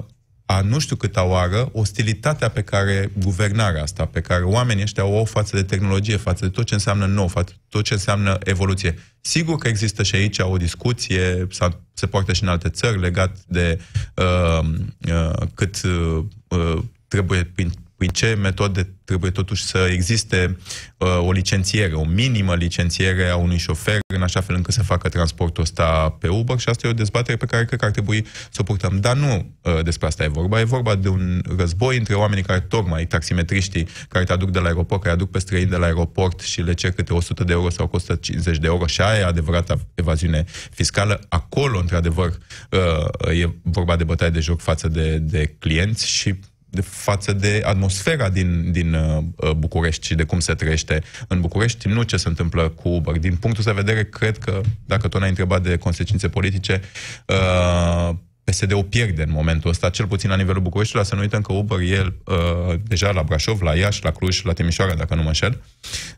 a 0.50 0.60
nu 0.60 0.78
știu 0.78 0.96
câta 0.96 1.24
oară 1.24 1.68
ostilitatea 1.72 2.48
pe 2.48 2.62
care 2.62 3.10
guvernarea 3.18 3.82
asta, 3.82 4.04
pe 4.04 4.20
care 4.20 4.42
oamenii 4.42 4.82
ăștia 4.82 5.04
o 5.04 5.18
au 5.18 5.24
față 5.24 5.56
de 5.56 5.62
tehnologie, 5.62 6.16
față 6.16 6.44
de 6.44 6.50
tot 6.50 6.66
ce 6.66 6.74
înseamnă 6.74 7.06
nou, 7.06 7.28
față 7.28 7.52
de 7.54 7.60
tot 7.68 7.84
ce 7.84 7.92
înseamnă 7.92 8.38
evoluție. 8.42 8.98
Sigur 9.20 9.58
că 9.58 9.68
există 9.68 10.02
și 10.02 10.14
aici 10.14 10.38
o 10.38 10.56
discuție, 10.56 11.46
sau 11.50 11.80
se 11.94 12.06
poartă 12.06 12.32
și 12.32 12.42
în 12.42 12.48
alte 12.48 12.68
țări, 12.68 13.00
legat 13.00 13.36
de 13.46 13.80
uh, 14.14 14.68
uh, 15.08 15.46
cât 15.54 15.80
uh, 15.82 16.78
trebuie 17.08 17.44
prin 17.44 17.72
prin 17.98 18.10
ce 18.10 18.34
metode 18.40 18.92
trebuie 19.04 19.30
totuși 19.30 19.64
să 19.64 19.88
existe 19.92 20.56
uh, 20.96 21.18
o 21.20 21.32
licențiere, 21.32 21.94
o 21.94 22.04
minimă 22.04 22.54
licențiere 22.54 23.28
a 23.28 23.36
unui 23.36 23.58
șofer, 23.58 23.98
în 24.14 24.22
așa 24.22 24.40
fel 24.40 24.54
încât 24.54 24.74
să 24.74 24.82
facă 24.82 25.08
transportul 25.08 25.62
ăsta 25.62 26.16
pe 26.18 26.28
Uber 26.28 26.58
și 26.58 26.68
asta 26.68 26.86
e 26.86 26.90
o 26.90 26.94
dezbatere 26.94 27.36
pe 27.36 27.46
care 27.46 27.64
cred 27.64 27.78
că 27.78 27.84
ar 27.84 27.90
trebui 27.90 28.26
să 28.50 28.58
o 28.60 28.62
purtăm. 28.62 29.00
Dar 29.00 29.16
nu 29.16 29.54
uh, 29.62 29.82
despre 29.82 30.06
asta 30.06 30.24
e 30.24 30.28
vorba. 30.28 30.60
E 30.60 30.64
vorba 30.64 30.94
de 30.94 31.08
un 31.08 31.42
război 31.56 31.96
între 31.96 32.14
oamenii 32.14 32.44
care 32.44 32.60
tocmai, 32.60 33.06
taximetriștii, 33.06 33.88
care 34.08 34.24
te 34.24 34.32
aduc 34.32 34.50
de 34.50 34.58
la 34.58 34.66
aeroport, 34.66 35.02
care 35.02 35.14
aduc 35.14 35.30
pe 35.30 35.38
străini 35.38 35.70
de 35.70 35.76
la 35.76 35.86
aeroport 35.86 36.40
și 36.40 36.60
le 36.60 36.74
cer 36.74 36.92
câte 36.92 37.12
100 37.12 37.44
de 37.44 37.52
euro 37.52 37.70
sau 37.70 37.88
150 37.92 38.58
de 38.58 38.66
euro 38.66 38.86
și 38.86 39.00
aia 39.00 39.18
e 39.18 39.24
adevărata 39.24 39.78
evaziune 39.94 40.44
fiscală. 40.70 41.20
Acolo, 41.28 41.78
într-adevăr, 41.78 42.38
uh, 42.70 43.40
e 43.40 43.54
vorba 43.62 43.96
de 43.96 44.04
bătaie 44.04 44.30
de 44.30 44.40
joc 44.40 44.60
față 44.60 44.88
de, 44.88 45.18
de 45.18 45.56
clienți 45.58 46.08
și 46.08 46.34
de 46.70 46.80
față 46.80 47.32
de 47.32 47.62
atmosfera 47.64 48.28
din, 48.28 48.72
din 48.72 48.94
uh, 48.94 49.22
uh, 49.36 49.50
București 49.50 50.06
și 50.06 50.14
de 50.14 50.24
cum 50.24 50.40
se 50.40 50.54
trăiește 50.54 51.02
în 51.28 51.40
București, 51.40 51.88
nu 51.88 52.02
ce 52.02 52.16
se 52.16 52.28
întâmplă 52.28 52.68
cu 52.68 52.88
Uber. 52.88 53.18
Din 53.18 53.36
punctul 53.36 53.64
de 53.64 53.72
vedere, 53.72 54.04
cred 54.04 54.38
că, 54.38 54.60
dacă 54.86 55.08
tot 55.08 55.18
ne-ai 55.18 55.30
întrebat 55.30 55.62
de 55.62 55.76
consecințe 55.76 56.28
politice, 56.28 56.80
uh, 57.26 58.14
PSD-ul 58.44 58.84
pierde 58.84 59.22
în 59.22 59.30
momentul 59.30 59.70
ăsta, 59.70 59.90
cel 59.90 60.06
puțin 60.06 60.30
la 60.30 60.36
nivelul 60.36 60.62
Bucureștiului, 60.62 61.06
să 61.06 61.14
nu 61.14 61.20
uităm 61.20 61.40
că 61.40 61.52
Uber 61.52 61.78
e 61.80 62.14
uh, 62.24 62.74
deja 62.82 63.10
la 63.10 63.22
Brașov, 63.22 63.60
la 63.60 63.74
Iași, 63.74 64.04
la 64.04 64.10
Cluj, 64.10 64.42
la 64.42 64.52
Timișoara, 64.52 64.94
dacă 64.94 65.14
nu 65.14 65.22
mă 65.22 65.28
înșel. 65.28 65.62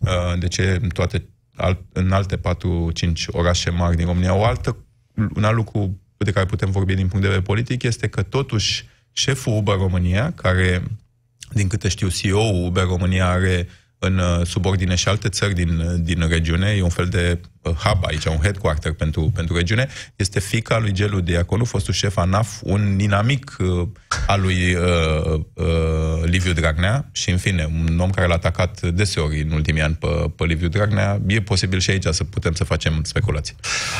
Uh, 0.00 0.38
de 0.38 0.48
ce 0.48 0.78
în 0.82 0.88
toate 0.88 1.28
alt, 1.54 1.80
în 1.92 2.12
alte 2.12 2.36
4-5 2.36 2.40
orașe 3.26 3.70
mari 3.70 3.96
din 3.96 4.06
România. 4.06 4.34
O 4.34 4.44
altă, 4.44 4.76
un 5.34 5.44
alt 5.44 5.56
lucru 5.56 6.00
de 6.16 6.30
care 6.32 6.46
putem 6.46 6.70
vorbi 6.70 6.94
din 6.94 7.06
punct 7.06 7.20
de 7.20 7.26
vedere 7.26 7.42
politic 7.42 7.82
este 7.82 8.08
că 8.08 8.22
totuși 8.22 8.88
șeful 9.12 9.56
Uber 9.56 9.74
România, 9.74 10.32
care, 10.32 10.82
din 11.52 11.68
câte 11.68 11.88
știu, 11.88 12.08
CEO-ul 12.08 12.66
Uber 12.66 12.84
România 12.84 13.28
are 13.28 13.68
în 13.98 14.18
uh, 14.18 14.46
subordine 14.46 14.94
și 14.94 15.08
alte 15.08 15.28
țări 15.28 15.54
din, 15.54 15.78
uh, 15.78 15.94
din 15.98 16.28
regiune, 16.28 16.70
e 16.70 16.82
un 16.82 16.88
fel 16.88 17.06
de 17.06 17.40
uh, 17.40 17.59
hub 17.62 18.04
aici, 18.06 18.24
un 18.24 18.38
headquarter 18.42 18.92
pentru, 18.92 19.30
pentru 19.34 19.56
regiune, 19.56 19.88
este 20.16 20.40
fica 20.40 20.78
lui 20.78 20.92
Gelu 20.92 21.20
Diaconu, 21.20 21.64
fostul 21.64 21.94
șef 21.94 22.16
ANAF, 22.16 22.58
un 22.62 22.96
dinamic 22.96 23.56
uh, 23.58 23.88
al 24.26 24.40
lui 24.40 24.74
uh, 24.74 25.40
uh, 25.54 25.64
Liviu 26.24 26.52
Dragnea 26.52 27.08
și, 27.12 27.30
în 27.30 27.36
fine, 27.36 27.64
un 27.64 27.98
om 27.98 28.10
care 28.10 28.26
l-a 28.26 28.34
atacat 28.34 28.80
deseori 28.80 29.40
în 29.40 29.50
ultimii 29.50 29.82
ani 29.82 29.94
pe, 29.94 30.06
pe 30.36 30.44
Liviu 30.44 30.68
Dragnea. 30.68 31.20
E 31.26 31.40
posibil 31.40 31.78
și 31.78 31.90
aici 31.90 32.06
să 32.10 32.24
putem 32.24 32.52
să 32.52 32.64
facem 32.64 33.00
speculații. 33.02 33.54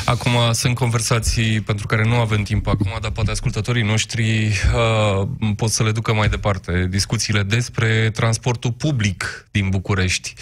Acum 0.05 0.31
sunt 0.51 0.75
conversații 0.75 1.61
pentru 1.61 1.87
care 1.87 2.03
nu 2.03 2.15
avem 2.15 2.43
timp 2.43 2.67
acum, 2.67 2.97
dar 3.01 3.11
poate 3.11 3.31
ascultătorii 3.31 3.83
noștri 3.83 4.47
uh, 4.47 5.27
pot 5.55 5.69
să 5.69 5.83
le 5.83 5.91
ducă 5.91 6.13
mai 6.13 6.29
departe 6.29 6.87
discuțiile 6.89 7.43
despre 7.43 8.09
transportul 8.13 8.71
public 8.71 9.47
din 9.51 9.69
București. 9.69 10.33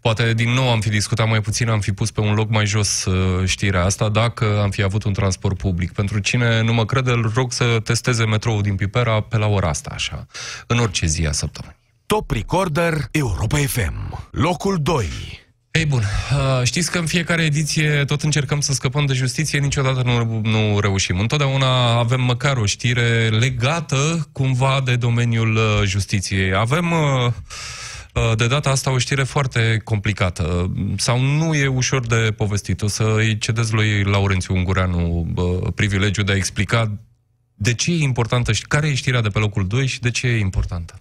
Poate 0.00 0.34
din 0.34 0.50
nou 0.50 0.70
am 0.70 0.80
fi 0.80 0.88
discutat 0.88 1.28
mai 1.28 1.40
puțin, 1.40 1.68
am 1.68 1.80
fi 1.80 1.92
pus 1.92 2.10
pe 2.10 2.20
un 2.20 2.34
loc 2.34 2.50
mai 2.52 2.66
jos 2.66 3.04
uh, 3.04 3.46
știrea 3.46 3.84
asta, 3.84 4.08
dacă 4.08 4.60
am 4.62 4.70
fi 4.70 4.82
avut 4.82 5.04
un 5.04 5.12
transport 5.12 5.56
public. 5.56 5.92
Pentru 5.92 6.18
cine 6.18 6.62
nu 6.62 6.72
mă 6.72 6.84
crede, 6.84 7.10
îl 7.10 7.32
rog 7.34 7.52
să 7.52 7.80
testeze 7.84 8.24
metroul 8.24 8.62
din 8.62 8.74
Pipera 8.74 9.20
pe 9.20 9.36
la 9.36 9.46
ora 9.46 9.68
asta, 9.68 9.90
așa, 9.94 10.26
în 10.66 10.78
orice 10.78 11.06
zi 11.06 11.26
a 11.26 11.32
săptămânii. 11.32 11.76
Top 12.06 12.30
Recorder 12.30 13.08
Europa 13.10 13.56
FM, 13.56 14.28
locul 14.30 14.78
2. 14.82 15.08
Ei 15.70 15.86
bun, 15.86 16.02
uh, 16.02 16.64
știți 16.64 16.90
că 16.90 16.98
în 16.98 17.06
fiecare 17.06 17.42
ediție 17.42 18.04
tot 18.04 18.22
încercăm 18.22 18.60
să 18.60 18.72
scăpăm 18.72 19.06
de 19.06 19.12
justiție, 19.12 19.58
niciodată 19.58 20.02
nu, 20.04 20.40
nu 20.42 20.80
reușim. 20.80 21.18
Întotdeauna 21.18 21.98
avem 21.98 22.20
măcar 22.20 22.56
o 22.56 22.66
știre 22.66 23.28
legată 23.28 24.28
cumva 24.32 24.80
de 24.84 24.96
domeniul 24.96 25.56
uh, 25.56 25.82
justiției. 25.84 26.54
Avem 26.54 26.90
uh, 26.90 27.32
de 28.36 28.46
data 28.46 28.70
asta 28.70 28.92
o 28.92 28.98
știre 28.98 29.22
foarte 29.22 29.80
complicată 29.84 30.72
sau 30.96 31.20
nu 31.20 31.54
e 31.54 31.66
ușor 31.66 32.06
de 32.06 32.32
povestit. 32.36 32.82
O 32.82 32.86
să 32.86 33.14
îi 33.16 33.38
cedez 33.38 33.70
lui 33.70 34.02
Laurențiu 34.02 34.54
Ungureanu 34.54 35.26
privilegiul 35.74 36.24
de 36.24 36.32
a 36.32 36.36
explica 36.36 36.98
de 37.54 37.74
ce 37.74 37.90
e 37.90 38.02
importantă 38.02 38.52
și 38.52 38.66
care 38.66 38.88
e 38.88 38.94
știrea 38.94 39.20
de 39.20 39.28
pe 39.28 39.38
locul 39.38 39.66
2 39.66 39.86
și 39.86 40.00
de 40.00 40.10
ce 40.10 40.26
e 40.26 40.38
importantă. 40.38 40.94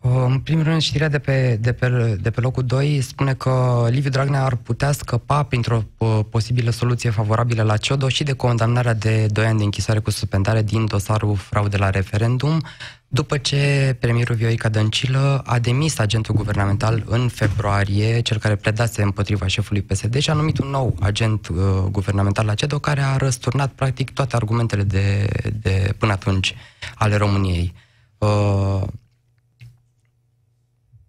În 0.00 0.38
primul 0.38 0.62
rând, 0.62 0.80
știrea 0.80 1.08
de 1.08 1.18
pe, 1.18 1.58
de, 1.60 1.72
pe, 1.72 2.16
de 2.20 2.30
pe 2.30 2.40
locul 2.40 2.64
2 2.64 3.00
spune 3.00 3.34
că 3.34 3.86
Liviu 3.90 4.10
Dragnea 4.10 4.44
ar 4.44 4.54
putea 4.54 4.92
scăpa 4.92 5.42
printr-o 5.42 5.82
posibilă 6.30 6.70
soluție 6.70 7.10
favorabilă 7.10 7.62
la 7.62 7.76
CEODO 7.76 8.08
și 8.08 8.24
de 8.24 8.32
condamnarea 8.32 8.94
de 8.94 9.26
2 9.30 9.46
ani 9.46 9.58
de 9.58 9.64
închisoare 9.64 10.00
cu 10.00 10.10
suspendare 10.10 10.62
din 10.62 10.86
dosarul 10.86 11.36
fraude 11.36 11.76
la 11.76 11.90
referendum, 11.90 12.62
după 13.08 13.38
ce 13.38 13.96
premierul 14.00 14.34
Vioica 14.34 14.68
Dăncilă 14.68 15.42
a 15.46 15.58
demis 15.58 15.98
agentul 15.98 16.34
guvernamental 16.34 17.04
în 17.06 17.28
februarie, 17.28 18.20
cel 18.20 18.38
care 18.38 18.56
pledase 18.56 19.02
împotriva 19.02 19.46
șefului 19.46 19.82
PSD 19.82 20.18
și 20.18 20.30
a 20.30 20.32
numit 20.32 20.58
un 20.58 20.68
nou 20.68 20.96
agent 21.00 21.48
uh, 21.48 21.56
guvernamental 21.90 22.46
la 22.46 22.54
CEDO 22.54 22.78
care 22.78 23.00
a 23.00 23.16
răsturnat 23.16 23.72
practic 23.72 24.10
toate 24.10 24.36
argumentele 24.36 24.82
de, 24.82 25.26
de 25.62 25.94
până 25.98 26.12
atunci 26.12 26.54
ale 26.94 27.16
României. 27.16 27.74
Uh, 28.18 28.82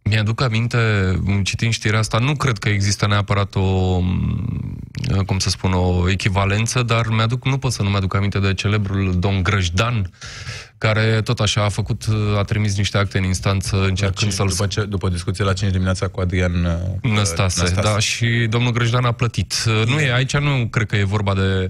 mi-aduc 0.10 0.41
aminte, 0.41 0.77
citind 1.43 1.73
știrea 1.73 1.99
asta, 1.99 2.17
nu 2.17 2.36
cred 2.36 2.57
că 2.57 2.69
există 2.69 3.07
neapărat 3.07 3.55
o, 3.55 3.99
cum 5.25 5.39
să 5.39 5.49
spun, 5.49 5.73
o 5.73 6.10
echivalență, 6.10 6.83
dar 6.83 7.07
mi-aduc, 7.07 7.45
nu 7.45 7.57
pot 7.57 7.71
să 7.71 7.83
nu 7.83 7.89
mi-aduc 7.89 8.15
aminte 8.15 8.39
de 8.39 8.53
celebrul 8.53 9.19
domn 9.19 9.43
Grăjdan, 9.43 10.12
care 10.77 11.21
tot 11.21 11.39
așa 11.39 11.63
a 11.63 11.69
făcut, 11.69 12.03
a 12.37 12.41
trimis 12.41 12.77
niște 12.77 12.97
acte 12.97 13.17
în 13.17 13.23
instanță 13.23 13.83
încercând 13.83 14.31
să-l... 14.31 14.47
După, 14.47 14.67
ce, 14.67 14.83
după 14.83 15.09
discuție 15.09 15.43
la 15.43 15.53
5 15.53 15.71
dimineața 15.71 16.07
cu 16.07 16.19
Adrian 16.19 16.65
uh, 16.65 17.11
Năstase, 17.11 17.61
Năstase, 17.61 17.81
da, 17.81 17.99
și 17.99 18.47
domnul 18.49 18.71
Grăjdan 18.71 19.05
a 19.05 19.11
plătit. 19.11 19.53
Nu 19.85 19.99
e, 19.99 20.13
aici 20.13 20.37
nu 20.37 20.67
cred 20.67 20.87
că 20.87 20.95
e 20.95 21.03
vorba 21.03 21.33
de, 21.33 21.69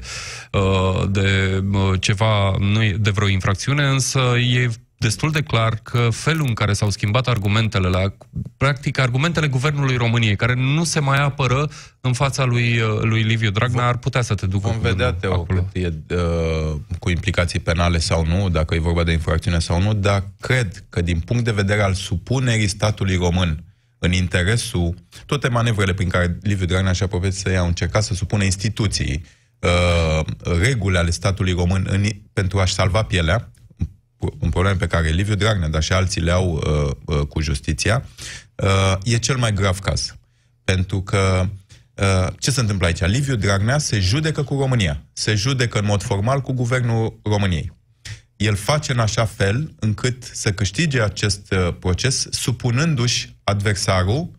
uh, 0.51 1.03
de 1.09 1.61
uh, 1.71 1.93
ceva, 1.99 2.55
nu 2.59 2.83
e 2.83 2.95
de 2.99 3.09
vreo 3.09 3.27
infracțiune, 3.27 3.83
însă 3.83 4.19
e 4.53 4.69
destul 4.97 5.31
de 5.31 5.41
clar 5.41 5.79
că 5.83 6.09
felul 6.11 6.45
în 6.47 6.53
care 6.53 6.73
s-au 6.73 6.89
schimbat 6.89 7.27
argumentele 7.27 7.87
la, 7.87 8.13
practic, 8.57 8.99
argumentele 8.99 9.47
Guvernului 9.47 9.95
României, 9.95 10.35
care 10.35 10.53
nu 10.53 10.83
se 10.83 10.99
mai 10.99 11.21
apără 11.21 11.69
în 12.01 12.13
fața 12.13 12.45
lui, 12.45 12.79
uh, 12.79 13.01
lui 13.01 13.21
Liviu 13.21 13.49
Dragnea, 13.49 13.87
ar 13.87 13.97
putea 13.97 14.21
să 14.21 14.35
te 14.35 14.45
ducă 14.45 14.67
Vom 14.67 14.79
vedea, 14.79 15.13
Teo, 15.13 15.43
cât 15.43 15.63
e 15.73 15.93
uh, 16.09 16.75
cu 16.99 17.09
implicații 17.09 17.59
penale 17.59 17.97
sau 17.97 18.25
nu, 18.25 18.49
dacă 18.49 18.75
e 18.75 18.79
vorba 18.79 19.03
de 19.03 19.11
infracțiune 19.11 19.59
sau 19.59 19.81
nu, 19.81 19.93
dar 19.93 20.23
cred 20.39 20.85
că 20.89 21.01
din 21.01 21.19
punct 21.19 21.43
de 21.43 21.51
vedere 21.51 21.81
al 21.81 21.93
supunerii 21.93 22.67
statului 22.67 23.15
român 23.15 23.63
în 23.99 24.11
interesul, 24.11 24.93
toate 25.25 25.47
manevrele 25.47 25.93
prin 25.93 26.09
care 26.09 26.37
Liviu 26.41 26.65
Dragnea 26.65 26.91
și-a 26.91 27.07
propus 27.07 27.35
să 27.35 27.51
ia, 27.51 27.59
au 27.59 27.67
încercat 27.67 28.03
să 28.03 28.13
supună 28.13 28.43
instituții, 28.43 29.25
uh, 29.59 30.25
reguli 30.59 30.97
ale 30.97 31.09
statului 31.09 31.53
român 31.53 31.87
în, 31.89 32.05
pentru 32.33 32.59
a-și 32.59 32.73
salva 32.73 33.03
pielea, 33.03 33.51
un 34.39 34.49
problem 34.49 34.77
pe 34.77 34.87
care 34.87 35.09
Liviu 35.09 35.35
Dragnea, 35.35 35.67
dar 35.67 35.83
și 35.83 35.93
alții 35.93 36.21
le 36.21 36.31
au 36.31 36.51
uh, 36.53 36.91
uh, 37.05 37.27
cu 37.27 37.41
justiția, 37.41 38.05
uh, 38.55 38.93
e 39.03 39.17
cel 39.17 39.37
mai 39.37 39.53
grav 39.53 39.79
caz. 39.79 40.15
Pentru 40.63 41.01
că 41.01 41.49
uh, 41.93 42.27
ce 42.39 42.51
se 42.51 42.59
întâmplă 42.59 42.85
aici? 42.85 43.05
Liviu 43.05 43.35
Dragnea 43.35 43.77
se 43.77 43.99
judecă 43.99 44.43
cu 44.43 44.59
România. 44.59 45.03
Se 45.13 45.35
judecă 45.35 45.79
în 45.79 45.85
mod 45.85 46.01
formal 46.01 46.41
cu 46.41 46.53
guvernul 46.53 47.19
României. 47.23 47.75
El 48.35 48.55
face 48.55 48.91
în 48.91 48.99
așa 48.99 49.25
fel 49.25 49.75
încât 49.79 50.23
să 50.23 50.51
câștige 50.51 51.01
acest 51.01 51.51
uh, 51.51 51.75
proces 51.79 52.27
supunându-și 52.31 53.35
adversarul 53.43 54.31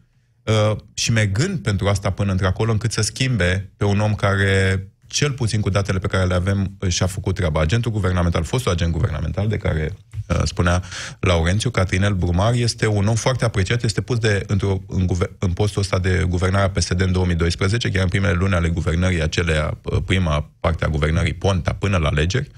uh, 0.42 0.76
și 0.94 1.12
mergând 1.12 1.58
pentru 1.58 1.88
asta 1.88 2.10
până 2.10 2.30
într-acolo 2.30 2.72
încât 2.72 2.92
să 2.92 3.00
schimbe 3.00 3.72
pe 3.76 3.84
un 3.84 4.00
om 4.00 4.14
care 4.14 4.88
cel 5.08 5.32
puțin 5.32 5.60
cu 5.60 5.70
datele 5.70 5.98
pe 5.98 6.06
care 6.06 6.24
le 6.24 6.34
avem, 6.34 6.76
și-a 6.88 7.06
făcut 7.06 7.34
treaba. 7.34 7.60
Agentul 7.60 7.90
guvernamental, 7.90 8.44
fostul 8.44 8.72
agent 8.72 8.92
guvernamental, 8.92 9.48
de 9.48 9.56
care 9.56 9.92
uh, 10.28 10.40
spunea 10.44 10.82
Laurențiu, 11.20 11.70
Catrinel 11.70 12.14
Brumar, 12.14 12.54
este 12.54 12.86
un 12.86 13.06
om 13.06 13.14
foarte 13.14 13.44
apreciat, 13.44 13.82
este 13.82 14.00
pus 14.00 14.18
de, 14.18 14.44
într-o, 14.46 14.80
în, 14.86 15.08
în 15.38 15.52
postul 15.52 15.80
ăsta 15.80 15.98
de 15.98 16.24
guvernare 16.28 16.64
a 16.64 16.70
PSD 16.70 17.00
în 17.00 17.12
2012, 17.12 17.90
chiar 17.90 18.02
în 18.02 18.08
primele 18.08 18.32
luni 18.32 18.54
ale 18.54 18.68
guvernării 18.68 19.22
acelea, 19.22 19.78
uh, 19.82 19.98
prima 20.06 20.50
parte 20.60 20.84
a 20.84 20.88
guvernării 20.88 21.34
Ponta, 21.34 21.72
până 21.72 21.96
la 21.96 22.08
alegeri, 22.08 22.50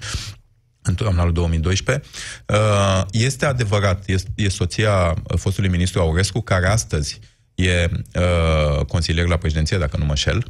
în 0.81 0.95
toamna 0.95 1.23
lui 1.23 1.33
2012. 1.33 2.07
Uh, 2.45 3.01
este 3.11 3.45
adevărat, 3.45 4.03
este, 4.07 4.29
e 4.35 4.49
soția 4.49 5.13
fostului 5.37 5.69
ministru 5.69 5.99
Aurescu, 5.99 6.41
care 6.41 6.67
astăzi 6.67 7.19
e 7.55 7.89
uh, 8.15 8.85
consilier 8.85 9.27
la 9.27 9.37
președinție, 9.37 9.77
dacă 9.77 9.97
nu 9.97 10.05
mă 10.05 10.15
șel. 10.15 10.45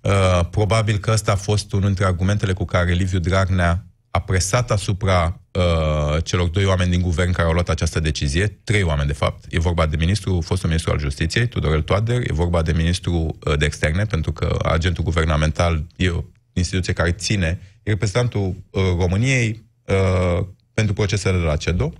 Uh, 0.00 0.40
probabil 0.50 0.98
că 0.98 1.10
ăsta 1.10 1.32
a 1.32 1.36
fost 1.36 1.72
unul 1.72 1.86
dintre 1.86 2.04
argumentele 2.04 2.52
cu 2.52 2.64
care 2.64 2.92
Liviu 2.92 3.18
Dragnea 3.18 3.84
a 4.10 4.20
presat 4.20 4.70
asupra 4.70 5.40
uh, 5.52 6.24
celor 6.24 6.48
doi 6.48 6.64
oameni 6.64 6.90
din 6.90 7.00
guvern 7.00 7.32
care 7.32 7.46
au 7.46 7.52
luat 7.52 7.68
această 7.68 8.00
decizie, 8.00 8.46
trei 8.64 8.82
oameni 8.82 9.06
de 9.06 9.12
fapt. 9.12 9.44
E 9.48 9.58
vorba 9.58 9.86
de 9.86 9.96
ministru, 9.96 10.40
fostul 10.40 10.68
ministru 10.68 10.92
al 10.92 10.98
justiției, 10.98 11.48
Tudorel 11.48 11.82
Toader, 11.82 12.30
e 12.30 12.32
vorba 12.32 12.62
de 12.62 12.72
ministru 12.72 13.12
uh, 13.12 13.58
de 13.58 13.64
externe, 13.64 14.04
pentru 14.04 14.32
că 14.32 14.56
agentul 14.62 15.04
guvernamental 15.04 15.86
e 15.96 16.08
o 16.08 16.22
instituție 16.52 16.92
care 16.92 17.12
ține, 17.12 17.60
e 17.82 17.90
reprezentantul 17.90 18.54
uh, 18.70 18.82
României 18.98 19.64
uh, 19.84 20.46
pentru 20.74 20.94
procesele 20.94 21.38
de 21.38 21.44
la 21.44 21.56
CEDO, 21.56 21.84
uh, 21.84 21.92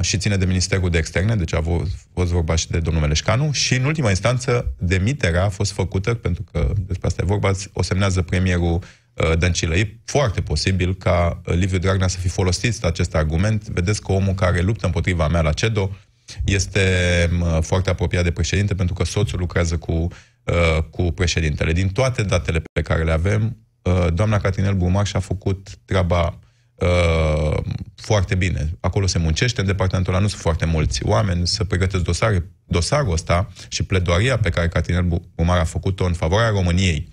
și 0.00 0.18
ține 0.18 0.36
de 0.36 0.44
Ministerul 0.44 0.90
de 0.90 0.98
Externe, 0.98 1.36
deci 1.36 1.54
a 1.54 1.62
fost 2.14 2.30
vorba 2.30 2.54
și 2.54 2.70
de 2.70 2.78
domnul 2.78 3.02
Meleșcanu, 3.02 3.52
și 3.52 3.74
în 3.74 3.84
ultima 3.84 4.08
instanță 4.08 4.74
demiterea 4.78 5.44
a 5.44 5.48
fost 5.48 5.72
făcută, 5.72 6.14
pentru 6.14 6.44
că 6.52 6.72
despre 6.76 7.06
asta 7.06 7.22
e 7.22 7.26
vorba, 7.26 7.50
o 7.72 7.82
semnează 7.82 8.22
premierul 8.22 8.82
uh, 9.14 9.38
Dăncilă. 9.38 9.76
E 9.76 9.96
foarte 10.04 10.40
posibil 10.40 10.94
ca 10.94 11.40
uh, 11.46 11.54
Liviu 11.54 11.78
Dragnea 11.78 12.08
să 12.08 12.18
fi 12.18 12.28
folosit 12.28 12.84
acest 12.84 13.14
argument. 13.14 13.68
Vedeți 13.68 14.02
că 14.02 14.12
omul 14.12 14.34
care 14.34 14.60
luptă 14.60 14.86
împotriva 14.86 15.28
mea 15.28 15.40
la 15.40 15.52
CEDO 15.52 15.90
este 16.44 16.80
uh, 17.40 17.58
foarte 17.60 17.90
apropiat 17.90 18.24
de 18.24 18.30
președinte, 18.30 18.74
pentru 18.74 18.94
că 18.94 19.04
soțul 19.04 19.38
lucrează 19.38 19.76
cu, 19.76 19.92
uh, 19.92 20.82
cu 20.90 21.02
președintele. 21.02 21.72
Din 21.72 21.88
toate 21.88 22.22
datele 22.22 22.62
pe 22.72 22.82
care 22.82 23.04
le 23.04 23.12
avem, 23.12 23.56
uh, 23.82 24.06
doamna 24.14 24.38
Catinel 24.38 24.74
Bumar 24.74 25.06
și-a 25.06 25.20
făcut 25.20 25.68
treaba 25.84 26.38
uh, 26.78 27.56
foarte 27.94 28.34
bine. 28.34 28.70
Acolo 28.80 29.06
se 29.06 29.18
muncește, 29.18 29.60
în 29.60 29.66
departamentul 29.66 30.12
ăla 30.12 30.22
nu 30.22 30.28
sunt 30.28 30.40
foarte 30.40 30.64
mulți 30.64 31.04
oameni 31.04 31.46
să 31.46 31.64
pregătesc 31.64 32.04
dosare. 32.04 32.50
Dosarul 32.64 33.12
ăsta 33.12 33.52
și 33.68 33.82
pledoaria 33.82 34.38
pe 34.38 34.50
care 34.50 34.68
Catinel 34.68 35.20
Bumar 35.34 35.58
a 35.58 35.64
făcut-o 35.64 36.04
în 36.04 36.12
favoarea 36.12 36.50
României 36.50 37.08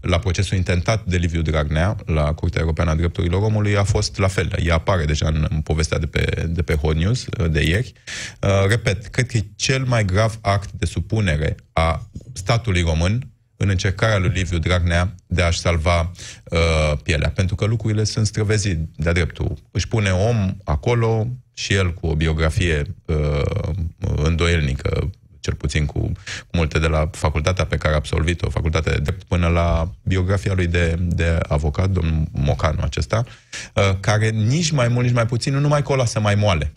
la 0.00 0.18
procesul 0.18 0.56
intentat 0.56 1.04
de 1.04 1.16
Liviu 1.16 1.42
Dragnea 1.42 1.96
la 2.06 2.34
Curtea 2.34 2.60
Europeană 2.60 2.90
a 2.90 2.94
Drepturilor 2.94 3.42
Omului 3.42 3.76
a 3.76 3.84
fost 3.84 4.18
la 4.18 4.28
fel. 4.28 4.52
Ea 4.64 4.74
apare 4.74 5.04
deja 5.04 5.26
în, 5.26 5.46
în 5.50 5.60
povestea 5.60 5.98
de 5.98 6.06
pe, 6.06 6.46
de 6.48 6.62
pe 6.62 6.74
Hot 6.74 6.94
News 6.96 7.26
uh, 7.26 7.50
de 7.50 7.64
ieri. 7.64 7.92
Uh, 8.40 8.68
repet, 8.68 9.06
cred 9.06 9.26
că 9.26 9.36
e 9.36 9.44
cel 9.56 9.84
mai 9.84 10.04
grav 10.04 10.38
act 10.40 10.70
de 10.72 10.86
supunere 10.86 11.54
a 11.72 12.10
statului 12.32 12.82
român 12.82 13.30
în 13.56 13.68
încercarea 13.68 14.18
lui 14.18 14.28
Liviu 14.28 14.58
Dragnea 14.58 15.14
de 15.26 15.42
a-și 15.42 15.58
salva 15.58 16.10
uh, 16.44 16.98
pielea. 17.02 17.30
Pentru 17.30 17.54
că 17.54 17.64
lucrurile 17.64 18.04
sunt 18.04 18.26
străvezi 18.26 18.76
de-a 18.96 19.12
dreptul. 19.12 19.54
Își 19.70 19.88
pune 19.88 20.10
om 20.10 20.56
acolo 20.64 21.26
și 21.54 21.74
el 21.74 21.94
cu 21.94 22.06
o 22.06 22.14
biografie 22.14 22.94
uh, 23.04 23.70
îndoielnică, 24.16 25.10
cel 25.40 25.54
puțin 25.54 25.86
cu, 25.86 25.98
cu 26.46 26.56
multe 26.56 26.78
de 26.78 26.86
la 26.86 27.08
facultatea 27.12 27.66
pe 27.66 27.76
care 27.76 27.94
a 27.94 27.96
absolvit-o, 27.96 28.50
facultatea 28.50 28.92
de 28.92 28.98
drept, 28.98 29.22
până 29.22 29.48
la 29.48 29.90
biografia 30.02 30.52
lui 30.52 30.66
de, 30.66 30.94
de 30.98 31.38
avocat, 31.48 31.90
domnul 31.90 32.24
Mocanu 32.32 32.80
acesta, 32.82 33.24
uh, 33.74 33.96
care 34.00 34.30
nici 34.30 34.70
mai 34.70 34.88
mult, 34.88 35.04
nici 35.04 35.14
mai 35.14 35.26
puțin, 35.26 35.52
nu 35.52 35.60
numai 35.60 35.82
că 35.82 35.92
o 35.92 35.96
lasă 35.96 36.20
mai 36.20 36.34
moale 36.34 36.72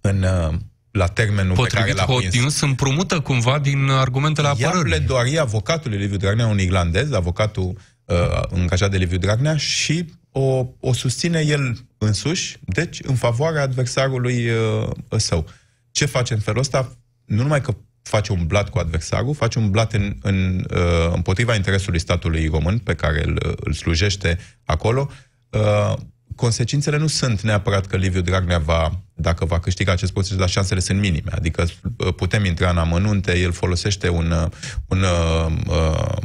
în, 0.00 0.22
uh, 0.22 0.54
la 0.98 1.06
termenul 1.06 1.54
Potrivit 1.54 1.86
pe 1.86 1.92
care 1.94 2.06
l-a 2.10 2.30
prins. 2.30 2.54
se 2.54 2.64
împrumută 2.64 3.20
cumva 3.20 3.58
din 3.58 3.88
argumentele 3.90 4.48
apărării. 4.48 4.90
Ia 4.90 4.96
pledoaria 4.96 5.42
avocatului 5.42 5.98
Liviu 5.98 6.16
Dragnea, 6.16 6.46
un 6.46 6.58
irlandez, 6.58 7.12
avocatul 7.12 7.78
uh, 8.04 8.16
încajat 8.48 8.90
de 8.90 8.96
Liviu 8.96 9.18
Dragnea 9.18 9.56
și 9.56 10.04
o, 10.32 10.66
o 10.80 10.92
susține 10.92 11.40
el 11.46 11.78
însuși, 11.98 12.56
deci 12.60 12.98
în 13.02 13.14
favoarea 13.14 13.62
adversarului 13.62 14.48
uh, 14.48 14.88
său. 15.16 15.46
Ce 15.90 16.06
face 16.06 16.34
în 16.34 16.40
felul 16.40 16.60
ăsta? 16.60 16.96
Nu 17.24 17.42
numai 17.42 17.60
că 17.60 17.74
face 18.02 18.32
un 18.32 18.46
blat 18.46 18.68
cu 18.68 18.78
adversarul, 18.78 19.34
face 19.34 19.58
un 19.58 19.70
blat 19.70 19.92
în, 19.92 20.16
în, 20.22 20.66
uh, 20.70 21.12
împotriva 21.14 21.54
interesului 21.54 21.98
statului 21.98 22.46
român 22.46 22.78
pe 22.78 22.94
care 22.94 23.24
îl, 23.24 23.56
îl 23.60 23.72
slujește 23.72 24.38
acolo, 24.64 25.10
uh, 25.50 25.94
consecințele 26.38 26.96
nu 26.96 27.06
sunt 27.06 27.40
neapărat 27.40 27.86
că 27.86 27.96
Liviu 27.96 28.20
Dragnea 28.20 28.58
va, 28.58 29.00
dacă 29.14 29.44
va 29.44 29.60
câștiga 29.60 29.92
acest 29.92 30.12
proces, 30.12 30.36
dar 30.36 30.48
șansele 30.48 30.80
sunt 30.80 31.00
minime. 31.00 31.30
Adică 31.34 31.66
uh, 31.96 32.14
putem 32.14 32.44
intra 32.44 32.70
în 32.70 32.78
amănunte, 32.78 33.38
el 33.38 33.52
folosește 33.52 34.08
un, 34.08 34.30
uh, 34.30 34.50
un 34.88 35.02
uh, 35.02 35.52
uh, 35.66 36.16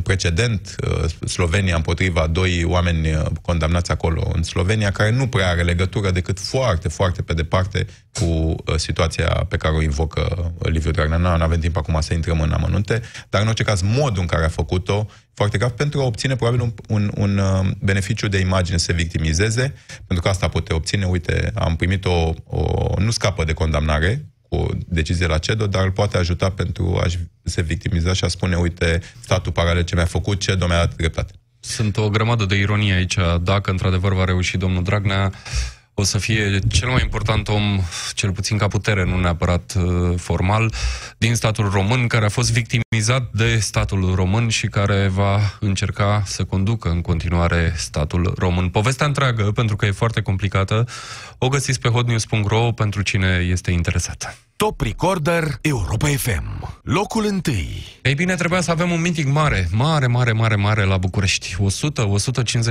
precedent, 0.00 0.76
uh, 0.86 1.28
Slovenia 1.28 1.76
împotriva 1.76 2.26
doi 2.26 2.64
oameni 2.64 3.14
uh, 3.14 3.24
condamnați 3.42 3.90
acolo 3.90 4.30
în 4.34 4.42
Slovenia, 4.42 4.90
care 4.90 5.10
nu 5.10 5.26
prea 5.26 5.48
are 5.48 5.62
legătură 5.62 6.10
decât 6.10 6.40
foarte, 6.40 6.88
foarte 6.88 7.22
pe 7.22 7.34
departe 7.34 7.86
cu 8.12 8.24
uh, 8.24 8.54
situația 8.76 9.26
pe 9.48 9.56
care 9.56 9.74
o 9.74 9.82
invocă 9.82 10.54
Liviu 10.58 10.90
Dragnea. 10.90 11.16
Nu 11.16 11.28
avem 11.28 11.60
timp 11.60 11.76
acum 11.76 12.00
să 12.00 12.14
intrăm 12.14 12.40
în 12.40 12.52
amănunte, 12.52 13.02
dar 13.28 13.40
în 13.42 13.46
orice 13.46 13.62
caz 13.62 13.80
modul 13.80 14.20
în 14.20 14.26
care 14.26 14.44
a 14.44 14.48
făcut-o 14.48 15.06
foarte 15.34 15.58
grav 15.58 15.70
pentru 15.70 16.00
a 16.00 16.04
obține 16.04 16.36
probabil 16.36 16.60
un, 16.60 16.72
un, 16.88 17.10
un 17.16 17.40
beneficiu 17.80 18.28
de 18.28 18.38
imagine 18.38 18.76
să 18.76 18.84
se 18.84 18.92
victimizeze, 18.92 19.74
pentru 20.06 20.24
că 20.24 20.28
asta 20.28 20.48
poate 20.48 20.74
obține, 20.74 21.04
uite, 21.04 21.52
am 21.54 21.76
primit 21.76 22.04
o, 22.04 22.34
o 22.44 22.94
nu 22.98 23.10
scapă 23.10 23.44
de 23.44 23.52
condamnare, 23.52 24.26
cu 24.48 24.78
decizie 24.86 25.26
la 25.26 25.38
CEDO, 25.38 25.66
dar 25.66 25.84
îl 25.84 25.90
poate 25.90 26.16
ajuta 26.16 26.50
pentru 26.50 27.00
a 27.02 27.06
se 27.42 27.62
victimiza 27.62 28.12
și 28.12 28.24
a 28.24 28.28
spune, 28.28 28.56
uite, 28.56 29.00
statul 29.20 29.52
paralel 29.52 29.82
ce 29.82 29.94
mi-a 29.94 30.04
făcut, 30.04 30.40
CEDO 30.40 30.66
mi-a 30.66 30.76
dat 30.76 30.96
dreptate. 30.96 31.32
Sunt 31.60 31.96
o 31.96 32.08
grămadă 32.08 32.44
de 32.44 32.56
ironie 32.56 32.92
aici, 32.92 33.16
dacă 33.42 33.70
într-adevăr 33.70 34.12
va 34.12 34.24
reuși 34.24 34.56
domnul 34.56 34.82
Dragnea, 34.82 35.32
o 35.98 36.02
să 36.02 36.18
fie 36.18 36.58
cel 36.68 36.88
mai 36.88 37.02
important 37.02 37.48
om, 37.48 37.80
cel 38.14 38.32
puțin 38.32 38.58
ca 38.58 38.68
putere, 38.68 39.04
nu 39.04 39.20
neapărat 39.20 39.74
uh, 39.76 40.18
formal, 40.18 40.72
din 41.18 41.34
statul 41.34 41.68
român, 41.70 42.06
care 42.06 42.24
a 42.24 42.28
fost 42.28 42.52
victimizat 42.52 42.84
legitimizat 42.96 43.32
de 43.32 43.58
statul 43.58 44.14
român 44.14 44.48
și 44.48 44.66
care 44.66 45.08
va 45.08 45.56
încerca 45.60 46.22
să 46.24 46.44
conducă 46.44 46.88
în 46.88 47.00
continuare 47.00 47.72
statul 47.76 48.34
român. 48.38 48.68
Povestea 48.68 49.06
întreagă, 49.06 49.52
pentru 49.52 49.76
că 49.76 49.86
e 49.86 49.90
foarte 49.90 50.22
complicată, 50.22 50.84
o 51.38 51.48
găsiți 51.48 51.80
pe 51.80 51.88
hotnews.ro 51.88 52.72
pentru 52.72 53.02
cine 53.02 53.46
este 53.50 53.70
interesat. 53.70 54.45
Top 54.56 54.80
Recorder 54.80 55.58
Europa 55.60 56.06
FM. 56.06 56.78
Locul 56.82 57.24
întâi. 57.24 57.84
Ei 58.02 58.14
bine, 58.14 58.34
trebuia 58.34 58.60
să 58.60 58.70
avem 58.70 58.90
un 58.90 59.00
meeting 59.00 59.32
mare, 59.32 59.68
mare, 59.72 60.06
mare, 60.06 60.32
mare, 60.32 60.54
mare 60.54 60.84
la 60.84 60.96
București. 60.96 61.56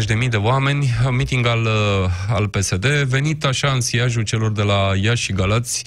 100-150 0.01 0.05
de 0.05 0.13
mii 0.13 0.29
de 0.29 0.37
oameni, 0.37 0.89
meeting 1.11 1.45
al, 1.45 1.61
uh, 1.61 2.09
al 2.29 2.47
PSD, 2.47 2.85
venit 2.85 3.45
așa 3.45 3.71
în 3.71 3.81
siajul 3.81 4.23
celor 4.23 4.51
de 4.51 4.61
la 4.61 4.91
Iași 5.01 5.23
și 5.23 5.33
Galați, 5.33 5.83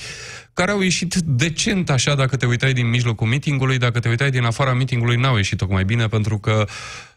care 0.52 0.70
au 0.70 0.80
ieșit 0.80 1.14
decent 1.14 1.90
așa 1.90 2.14
dacă 2.14 2.36
te 2.36 2.46
uitai 2.46 2.72
din 2.72 2.88
mijlocul 2.88 3.26
meetingului, 3.26 3.78
dacă 3.78 4.00
te 4.00 4.08
uitai 4.08 4.30
din 4.30 4.44
afara 4.44 4.74
meetingului 4.74 5.16
n-au 5.16 5.36
ieșit 5.36 5.58
tocmai 5.58 5.84
bine 5.84 6.06
pentru 6.06 6.38
că 6.38 6.64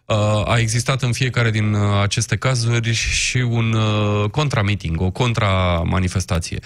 uh, 0.06 0.16
a 0.46 0.58
existat 0.58 1.02
în 1.02 1.12
fiecare 1.12 1.52
din 1.52 1.74
uh, 1.74 2.02
aceste 2.02 2.36
cazuri 2.38 2.94
și 2.94 3.38
un 3.38 3.74
uh, 3.74 4.30
contra-meeting, 4.30 5.02
o 5.02 5.12
contra-manifestație. 5.12 6.60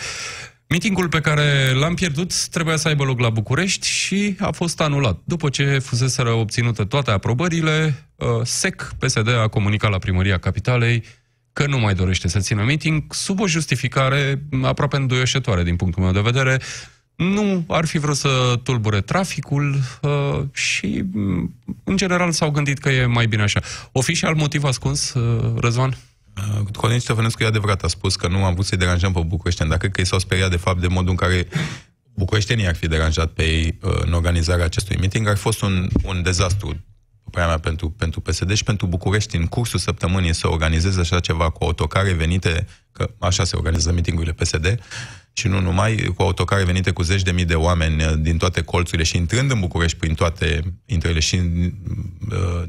Meetingul 0.67 1.09
pe 1.09 1.21
care 1.21 1.71
l-am 1.73 1.93
pierdut 1.93 2.47
trebuia 2.47 2.75
să 2.75 2.87
aibă 2.87 3.03
loc 3.03 3.19
la 3.19 3.29
București 3.29 3.87
și 3.87 4.35
a 4.39 4.51
fost 4.51 4.81
anulat. 4.81 5.19
După 5.23 5.49
ce 5.49 5.79
fuseseră 5.79 6.31
obținute 6.31 6.83
toate 6.83 7.11
aprobările, 7.11 8.07
uh, 8.15 8.27
SEC, 8.43 8.93
PSD 8.99 9.29
a 9.29 9.47
comunicat 9.47 9.91
la 9.91 9.97
Primăria 9.97 10.37
Capitalei 10.37 11.03
că 11.53 11.67
nu 11.67 11.79
mai 11.79 11.93
dorește 11.93 12.27
să 12.27 12.39
țină 12.39 12.63
meeting, 12.63 13.13
sub 13.13 13.39
o 13.39 13.47
justificare 13.47 14.43
aproape 14.63 14.95
îndoioșătoare 14.95 15.63
din 15.63 15.75
punctul 15.75 16.03
meu 16.03 16.11
de 16.11 16.19
vedere. 16.19 16.59
Nu 17.15 17.63
ar 17.67 17.85
fi 17.85 17.97
vrut 17.97 18.15
să 18.15 18.59
tulbure 18.63 19.01
traficul 19.01 19.75
uh, 20.01 20.39
și, 20.53 21.03
mm, 21.11 21.55
în 21.83 21.97
general, 21.97 22.31
s-au 22.31 22.51
gândit 22.51 22.77
că 22.77 22.89
e 22.89 23.05
mai 23.05 23.27
bine 23.27 23.41
așa. 23.41 23.59
Oficial 23.91 24.35
motiv 24.35 24.63
ascuns, 24.63 25.13
uh, 25.13 25.53
Răzvan? 25.57 25.89
Uh, 25.89 26.14
Călin 26.79 26.99
Ștefănescu 26.99 27.43
e 27.43 27.45
adevărat, 27.45 27.83
a 27.83 27.87
spus 27.87 28.15
că 28.15 28.27
nu 28.27 28.43
am 28.43 28.53
vrut 28.53 28.65
să-i 28.65 28.77
deranjăm 28.77 29.11
pe 29.11 29.21
bucureșteni, 29.27 29.69
dar 29.69 29.77
cred 29.77 29.91
că 29.91 29.99
ei 29.99 30.07
s-au 30.07 30.19
speriat 30.19 30.49
de 30.49 30.57
fapt 30.57 30.81
de 30.81 30.87
modul 30.87 31.09
în 31.09 31.15
care 31.15 31.47
bucureștenii 32.13 32.67
ar 32.67 32.75
fi 32.75 32.87
deranjat 32.87 33.31
pe 33.31 33.43
ei 33.43 33.77
uh, 33.81 33.91
în 34.05 34.13
organizarea 34.13 34.65
acestui 34.65 34.97
meeting. 34.97 35.27
Ar 35.27 35.35
fi 35.35 35.41
fost 35.41 35.61
un, 35.61 35.89
un 36.03 36.21
dezastru 36.23 36.85
prea 37.31 37.47
mea 37.47 37.59
pentru, 37.59 37.89
pentru 37.89 38.19
PSD 38.19 38.53
și 38.53 38.63
pentru 38.63 38.87
București 38.87 39.35
în 39.35 39.45
cursul 39.45 39.79
săptămânii 39.79 40.33
să 40.33 40.49
organizeze 40.49 40.99
așa 40.99 41.19
ceva 41.19 41.49
cu 41.49 41.63
autocare 41.63 42.13
venite, 42.13 42.67
că 42.91 43.09
așa 43.19 43.43
se 43.43 43.55
organizează 43.55 43.95
mitingurile 43.95 44.33
PSD, 44.33 44.79
și 45.33 45.47
nu 45.47 45.59
numai, 45.59 46.13
cu 46.15 46.21
autocare 46.21 46.63
venite 46.63 46.91
cu 46.91 47.01
zeci 47.01 47.21
de 47.21 47.31
mii 47.31 47.45
de 47.45 47.55
oameni 47.55 48.03
uh, 48.03 48.13
din 48.17 48.37
toate 48.37 48.61
colțurile 48.61 49.03
și 49.03 49.17
intrând 49.17 49.51
în 49.51 49.59
București 49.59 49.97
prin 49.97 50.13
toate, 50.13 50.61
intră 50.85 51.09
ele 51.09 51.19
și 51.19 51.41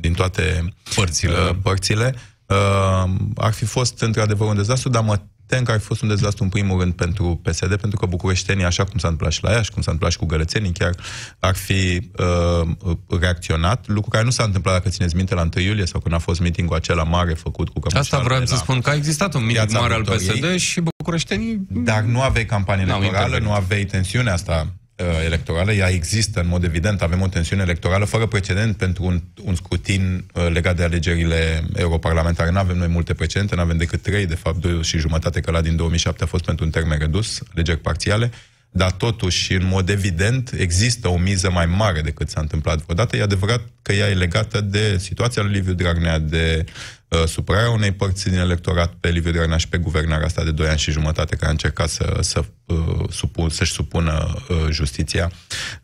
din 0.01 0.13
toate 0.13 0.75
Părțile. 0.95 1.59
părțile 1.63 2.15
Uh, 2.47 3.11
ar 3.37 3.53
fi 3.53 3.65
fost 3.65 4.01
într-adevăr 4.01 4.49
un 4.49 4.57
dezastru, 4.57 4.89
dar 4.89 5.03
mă 5.03 5.21
tem 5.47 5.63
că 5.63 5.71
ar 5.71 5.79
fi 5.79 5.85
fost 5.85 6.03
un 6.03 6.09
dezastru 6.09 6.45
în 6.45 6.49
primul 6.49 6.81
rând 6.81 6.93
pentru 6.93 7.41
PSD, 7.43 7.77
pentru 7.77 7.99
că 7.99 8.07
bucureștenii, 8.07 8.65
așa 8.65 8.85
cum 8.85 8.99
s-a 8.99 9.09
întâmplat 9.09 9.33
și 9.33 9.45
la 9.45 9.51
Iași, 9.51 9.71
cum 9.71 9.83
s-a 9.83 9.91
întâmplat 9.91 10.11
și 10.11 10.19
cu 10.19 10.27
gălățenii, 10.27 10.73
chiar 10.73 10.95
ar 11.39 11.57
fi 11.57 12.11
uh, 12.19 12.97
reacționat, 13.21 13.87
lucru 13.89 14.11
care 14.11 14.25
nu 14.25 14.31
s-a 14.31 14.45
întâmplat, 14.45 14.75
dacă 14.75 14.89
țineți 14.89 15.17
minte, 15.17 15.35
la 15.35 15.49
1 15.57 15.65
iulie 15.65 15.87
sau 15.87 16.01
când 16.01 16.15
a 16.15 16.19
fost 16.19 16.41
meetingul 16.41 16.77
acela 16.77 17.03
mare 17.03 17.35
făcut 17.35 17.69
cu 17.69 17.81
Asta 17.95 18.19
vreau 18.19 18.47
să 18.47 18.57
spun, 18.57 18.81
că 18.81 18.91
a 18.91 18.95
existat 18.95 19.35
un 19.35 19.45
meeting 19.45 19.81
mare 19.81 19.95
al 19.95 20.03
Victoriei, 20.03 20.41
PSD 20.41 20.57
și 20.57 20.81
bucureștenii... 20.81 21.67
Dar 21.71 22.03
nu 22.03 22.21
aveai 22.21 22.47
campanie 22.47 22.85
N-au 22.85 22.99
electorală, 22.99 23.27
intervenit. 23.27 23.55
nu 23.55 23.63
aveai 23.65 23.85
tensiunea 23.85 24.33
asta 24.33 24.67
uh, 24.67 24.86
electorală, 25.25 25.73
ea 25.73 25.89
există 25.89 26.41
în 26.41 26.49
mod 26.49 26.65
evident, 26.65 27.03
avem 27.03 27.21
o 27.21 27.29
tensiune 27.29 27.63
electorală 27.63 28.05
fără 28.05 28.27
precedent 28.27 28.77
pentru 28.77 29.05
un, 29.05 29.23
un 29.45 29.55
scrutin 29.55 30.25
uh, 30.35 30.49
legat 30.53 30.77
de 30.77 30.83
alegerile 30.83 31.65
europarlamentare. 31.75 32.51
Nu 32.51 32.59
avem 32.59 32.77
noi 32.77 32.87
multe 32.87 33.15
precedente, 33.15 33.55
nu 33.55 33.61
avem 33.61 33.77
decât 33.77 34.03
trei, 34.03 34.27
de 34.27 34.35
fapt, 34.35 34.57
doi 34.57 34.83
și 34.83 34.99
jumătate, 34.99 35.41
că 35.41 35.51
la 35.51 35.61
din 35.61 35.77
2007 35.77 36.25
a 36.25 36.27
fost 36.27 36.45
pentru 36.45 36.65
un 36.65 36.71
termen 36.71 36.99
redus, 36.99 37.43
alegeri 37.53 37.79
parțiale, 37.79 38.31
dar 38.71 38.93
totuși, 38.93 39.53
în 39.53 39.67
mod 39.67 39.89
evident, 39.89 40.53
există 40.59 41.09
o 41.09 41.19
miză 41.19 41.51
mai 41.51 41.67
mare 41.67 42.01
decât 42.01 42.29
s-a 42.29 42.41
întâmplat 42.41 42.83
vreodată. 42.83 43.17
E 43.17 43.23
adevărat 43.23 43.61
că 43.83 43.93
ea 43.93 44.09
e 44.09 44.15
legată 44.15 44.61
de 44.61 44.99
situația 44.99 45.43
lui 45.43 45.53
Liviu 45.53 45.73
Dragnea, 45.73 46.19
de 46.19 46.65
uh, 47.09 47.25
supărarea 47.27 47.71
unei 47.71 47.93
părți 47.93 48.29
din 48.29 48.39
electorat 48.39 48.95
pe 49.01 49.09
Liviu 49.09 49.31
Dragnea 49.31 49.57
și 49.57 49.69
pe 49.69 49.79
guvernarea 49.79 50.27
asta 50.27 50.45
de 50.45 50.51
2 50.51 50.69
ani 50.69 50.79
și 50.79 50.91
jumătate, 50.91 51.37
care 51.37 51.47
a 51.47 51.51
încercat 51.51 51.89
să, 51.89 52.19
să, 52.21 52.45
uh, 52.65 53.09
supun, 53.11 53.49
să-și 53.49 53.73
supună 53.73 54.35
uh, 54.49 54.67
justiția 54.71 55.31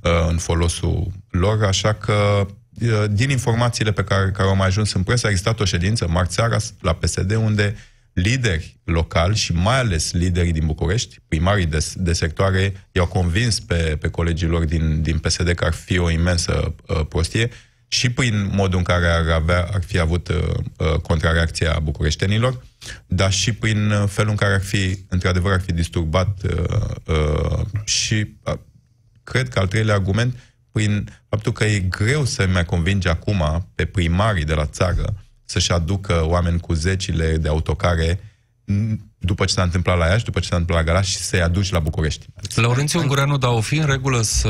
uh, 0.00 0.10
în 0.28 0.36
folosul 0.36 1.12
lor, 1.30 1.64
așa 1.64 1.92
că 1.92 2.46
uh, 2.80 3.04
din 3.10 3.30
informațiile 3.30 3.92
pe 3.92 4.04
care, 4.04 4.30
care 4.30 4.48
au 4.48 4.56
mai 4.56 4.66
ajuns 4.66 4.92
în 4.92 5.02
presă, 5.02 5.26
a 5.26 5.30
existat 5.30 5.60
o 5.60 5.64
ședință 5.64 6.08
marți 6.08 6.34
seara 6.34 6.56
la 6.80 6.92
PSD 6.92 7.34
unde 7.34 7.76
lideri 8.12 8.76
locali 8.84 9.36
și 9.36 9.52
mai 9.52 9.78
ales 9.78 10.12
liderii 10.12 10.52
din 10.52 10.66
București, 10.66 11.16
primarii 11.28 11.66
de, 11.66 11.86
de 11.94 12.12
sectoare, 12.12 12.72
i-au 12.92 13.06
convins 13.06 13.60
pe, 13.60 13.96
pe 14.00 14.08
colegii 14.08 14.46
lor 14.46 14.64
din, 14.64 15.02
din 15.02 15.18
PSD 15.18 15.50
că 15.50 15.64
ar 15.64 15.72
fi 15.72 15.98
o 15.98 16.10
imensă 16.10 16.74
uh, 16.86 17.00
prostie 17.08 17.50
și 17.88 18.10
prin 18.10 18.50
modul 18.52 18.78
în 18.78 18.84
care 18.84 19.06
ar, 19.06 19.28
avea, 19.28 19.68
ar 19.72 19.82
fi 19.82 19.98
avut 19.98 20.28
uh, 20.28 20.36
uh, 20.76 20.92
contrareacția 21.00 21.78
bucureștenilor, 21.82 22.64
dar 23.06 23.32
și 23.32 23.52
prin 23.52 23.90
uh, 23.90 24.08
felul 24.08 24.30
în 24.30 24.36
care 24.36 24.54
ar 24.54 24.62
fi, 24.62 25.04
într-adevăr, 25.08 25.52
ar 25.52 25.60
fi 25.60 25.72
disturbat 25.72 26.38
uh, 26.42 26.84
uh, 27.06 27.66
și 27.84 28.14
uh, 28.42 28.54
cred 29.24 29.48
că 29.48 29.58
al 29.58 29.66
treilea 29.66 29.94
argument, 29.94 30.36
prin 30.72 31.08
faptul 31.28 31.52
că 31.52 31.64
e 31.64 31.78
greu 31.78 32.24
să 32.24 32.46
mai 32.46 32.64
convinge 32.64 33.08
acum 33.08 33.68
pe 33.74 33.84
primarii 33.84 34.44
de 34.44 34.54
la 34.54 34.66
țară 34.66 35.21
să-și 35.52 35.72
aducă 35.72 36.24
oameni 36.26 36.60
cu 36.60 36.72
zecile 36.72 37.36
de 37.36 37.48
autocare 37.48 38.20
n- 38.64 38.96
după 39.18 39.44
ce 39.44 39.52
s-a 39.52 39.62
întâmplat 39.62 39.98
la 39.98 40.06
Iași, 40.06 40.24
după 40.24 40.40
ce 40.40 40.48
s-a 40.48 40.56
întâmplat 40.56 40.84
la 40.84 40.92
Galați 40.92 41.10
și 41.10 41.16
să-i 41.16 41.42
aduci 41.42 41.70
la 41.70 41.78
București. 41.78 42.26
Laurențiu 42.54 43.00
Ungureanu, 43.00 43.36
dar 43.36 43.50
o 43.50 43.60
fi 43.60 43.76
în 43.76 43.86
regulă 43.86 44.22
să, 44.22 44.48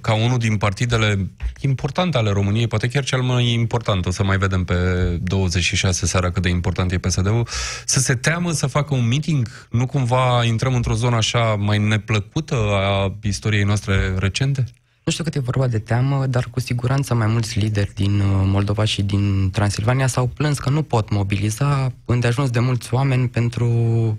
ca 0.00 0.14
unul 0.14 0.38
din 0.38 0.56
partidele 0.56 1.30
importante 1.60 2.16
ale 2.18 2.30
României, 2.30 2.66
poate 2.66 2.88
chiar 2.88 3.04
cel 3.04 3.20
mai 3.22 3.52
important, 3.52 4.06
o 4.06 4.10
să 4.10 4.24
mai 4.24 4.38
vedem 4.38 4.64
pe 4.64 4.74
26 5.22 6.06
seara 6.06 6.30
cât 6.30 6.42
de 6.42 6.48
important 6.48 6.92
e 6.92 6.98
PSD-ul, 6.98 7.48
să 7.84 8.00
se 8.00 8.14
teamă 8.14 8.52
să 8.52 8.66
facă 8.66 8.94
un 8.94 9.06
meeting? 9.06 9.48
Nu 9.70 9.86
cumva 9.86 10.44
intrăm 10.44 10.74
într-o 10.74 10.94
zonă 10.94 11.16
așa 11.16 11.54
mai 11.58 11.78
neplăcută 11.78 12.54
a 12.72 13.16
istoriei 13.22 13.64
noastre 13.64 14.14
recente? 14.18 14.64
Nu 15.06 15.12
știu 15.12 15.24
cât 15.24 15.34
e 15.34 15.38
vorba 15.40 15.66
de 15.66 15.78
teamă, 15.78 16.26
dar 16.26 16.48
cu 16.50 16.60
siguranță 16.60 17.14
mai 17.14 17.26
mulți 17.26 17.58
lideri 17.58 17.94
din 17.94 18.20
uh, 18.20 18.26
Moldova 18.44 18.84
și 18.84 19.02
din 19.02 19.50
Transilvania 19.50 20.06
s-au 20.06 20.26
plâns 20.26 20.58
că 20.58 20.70
nu 20.70 20.82
pot 20.82 21.10
mobiliza 21.10 21.92
îndeajuns 22.04 22.50
de 22.50 22.58
mulți 22.58 22.94
oameni 22.94 23.28
pentru, 23.28 23.68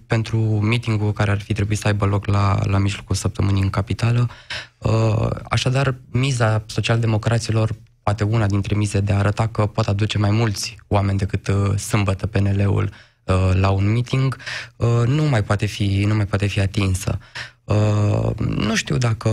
pentru 0.08 0.38
meetingul 0.40 1.12
care 1.12 1.32
ar 1.32 1.42
fi 1.42 1.54
trebuit 1.54 1.78
să 1.78 1.88
aibă 1.88 2.06
loc 2.06 2.26
la, 2.26 2.60
la 2.64 2.78
mijlocul 2.78 3.16
săptămânii 3.16 3.62
în 3.62 3.70
capitală. 3.70 4.30
Uh, 4.78 5.30
Așadar, 5.50 5.96
miza 6.12 6.64
socialdemocraților 6.66 7.76
poate 8.04 8.24
una 8.24 8.46
dintre 8.46 8.76
mize 8.76 9.00
de 9.00 9.14
a 9.14 9.18
arăta 9.18 9.48
că 9.48 9.66
pot 9.66 9.88
aduce 9.88 10.18
mai 10.18 10.32
mulți 10.32 10.78
oameni 10.88 11.18
decât 11.18 11.48
uh, 11.48 11.78
sâmbătă 11.78 12.28
PNL-ul 12.28 12.90
uh, 13.24 13.52
la 13.54 13.70
un 13.70 13.92
meeting, 13.92 14.38
uh, 14.76 14.88
nu 15.08 15.24
mai 15.24 15.44
poate 15.44 15.66
fi, 15.66 16.04
nu 16.08 16.16
mai 16.16 16.26
poate 16.26 16.46
fi 16.46 16.60
atinsă. 16.60 17.20
Uh, 17.68 18.30
nu 18.38 18.76
știu 18.76 18.98
dacă, 18.98 19.30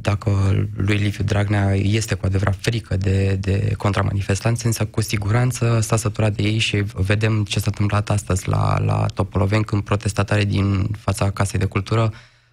dacă 0.00 0.30
lui 0.76 0.96
Liviu 0.96 1.24
Dragnea 1.24 1.74
este 1.74 2.14
cu 2.14 2.26
adevărat 2.26 2.56
frică 2.60 2.96
de, 2.96 3.36
de 3.40 3.74
contramanifestanți, 3.76 4.66
însă 4.66 4.84
cu 4.84 5.00
siguranță 5.00 5.80
s-a 5.80 5.96
săturat 5.96 6.32
de 6.32 6.42
ei 6.42 6.58
și 6.58 6.76
vedem 6.94 7.44
ce 7.44 7.58
s-a 7.58 7.64
întâmplat 7.66 8.10
astăzi 8.10 8.48
la, 8.48 8.78
la 8.78 9.06
Topoloveni 9.14 9.64
când 9.64 9.82
protestatarii 9.82 10.44
din 10.44 10.88
fața 10.98 11.30
Casei 11.30 11.58
de 11.58 11.64
Cultură 11.64 12.12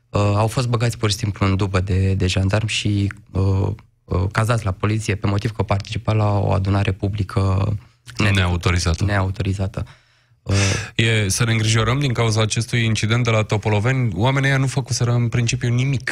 uh, 0.10 0.22
au 0.36 0.48
fost 0.48 0.68
băgați 0.68 0.98
pur 0.98 1.10
și 1.10 1.16
simplu 1.16 1.46
în 1.46 1.56
dubă 1.56 1.80
de, 1.80 2.14
de 2.14 2.28
jandarmi 2.28 2.70
și 2.70 3.14
uh, 3.32 3.68
uh, 4.04 4.24
cazați 4.32 4.66
la 4.66 4.72
poliție 4.72 5.16
pe 5.16 5.28
motiv 5.28 5.52
că 5.52 5.64
participa 5.64 6.14
la 6.14 6.40
o 6.40 6.52
adunare 6.52 6.92
publică 6.92 7.74
Neautorizată. 8.34 9.04
neautorizată. 9.04 9.86
Uh, 10.44 10.56
E 10.96 11.30
să 11.30 11.44
ne 11.44 11.52
îngrijorăm 11.52 12.00
din 12.00 12.14
cauza 12.14 12.42
acestui 12.42 12.84
incident 12.84 13.24
de 13.24 13.30
la 13.30 13.44
Topoloveni. 13.44 14.12
Oamenii 14.16 14.50
ăia 14.50 14.58
nu 14.58 14.68
făcuseră 14.68 15.12
în 15.12 15.30
principiu 15.30 15.70
nimic. 15.74 16.12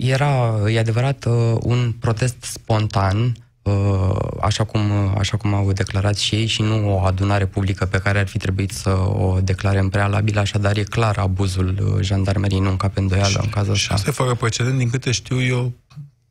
Era, 0.00 0.58
e 0.70 0.78
adevărat, 0.78 1.24
uh, 1.24 1.56
un 1.62 1.92
protest 2.00 2.36
spontan, 2.40 3.36
uh, 3.62 4.16
așa 4.40 4.64
cum, 4.64 4.80
așa 5.18 5.36
cum 5.36 5.54
au 5.54 5.72
declarat 5.72 6.16
și 6.16 6.34
ei, 6.34 6.46
și 6.46 6.62
nu 6.62 6.94
o 6.94 7.04
adunare 7.04 7.46
publică 7.46 7.84
pe 7.86 7.98
care 7.98 8.18
ar 8.18 8.26
fi 8.26 8.38
trebuit 8.38 8.70
să 8.70 8.90
o 8.98 9.38
declare 9.42 9.78
în 9.78 9.88
prealabil, 9.88 10.38
așadar 10.38 10.76
e 10.76 10.82
clar 10.82 11.18
abuzul 11.18 11.78
uh, 11.96 12.02
jandarmeriei, 12.04 12.60
nu 12.60 12.70
încape 12.70 13.00
îndoială 13.00 13.40
în 13.42 13.48
cazul 13.48 13.74
Și 13.74 13.80
ăsta. 13.82 13.94
asta 13.94 14.08
e 14.10 14.12
fără 14.12 14.34
precedent, 14.34 14.78
din 14.78 14.90
câte 14.90 15.10
știu 15.10 15.42
eu, 15.42 15.72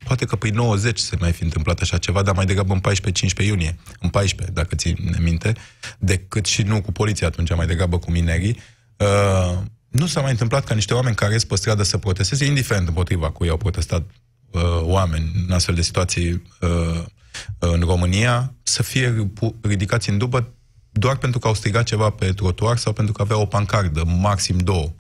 poate 0.06 0.26
că 0.26 0.36
prin 0.36 0.54
90 0.54 1.00
se 1.00 1.16
mai 1.20 1.32
fi 1.32 1.44
întâmplat 1.44 1.80
așa 1.80 1.98
ceva, 1.98 2.22
dar 2.22 2.36
mai 2.36 2.46
degrabă 2.46 2.74
în 2.74 2.82
14-15 3.44 3.46
iunie, 3.46 3.76
în 4.00 4.10
14, 4.10 4.54
dacă 4.54 4.76
țin 4.76 5.16
minte, 5.20 5.54
decât 6.00 6.46
și 6.46 6.62
nu 6.62 6.82
cu 6.82 6.92
poliția 6.92 7.28
atunci, 7.28 7.56
mai 7.56 7.68
degrabă 7.68 8.00
cu 8.00 8.12
minerii. 8.12 8.58
Uh, 8.98 9.58
nu 9.90 10.08
s-a 10.08 10.22
mai 10.22 10.32
întâmplat 10.32 10.64
ca 10.64 10.74
niște 10.74 10.94
oameni 10.94 11.16
care 11.16 11.34
ies 11.34 11.44
pe 11.44 11.56
stradă 11.56 11.84
să 11.84 11.98
protesteze, 11.98 12.46
indiferent 12.46 12.88
împotriva 12.88 13.32
cui 13.32 13.50
au 13.50 13.58
protestat, 13.58 14.10
uh, 14.52 14.62
oameni 14.82 15.32
în 15.48 15.54
astfel 15.54 15.76
de 15.76 15.82
situații 15.82 16.44
uh, 16.62 17.04
în 17.60 17.80
România 17.80 18.54
să 18.64 18.84
fie 18.84 19.32
ridicați 19.62 20.10
în 20.10 20.18
dubă 20.18 20.54
doar 20.92 21.18
pentru 21.18 21.40
că 21.40 21.48
au 21.48 21.54
strigat 21.54 21.84
ceva 21.84 22.10
pe 22.10 22.32
trotuar 22.32 22.78
sau 22.78 22.94
pentru 22.94 23.14
că 23.14 23.22
aveau 23.22 23.42
o 23.42 23.46
pancardă, 23.46 24.04
maxim 24.06 24.58
două. 24.58 24.92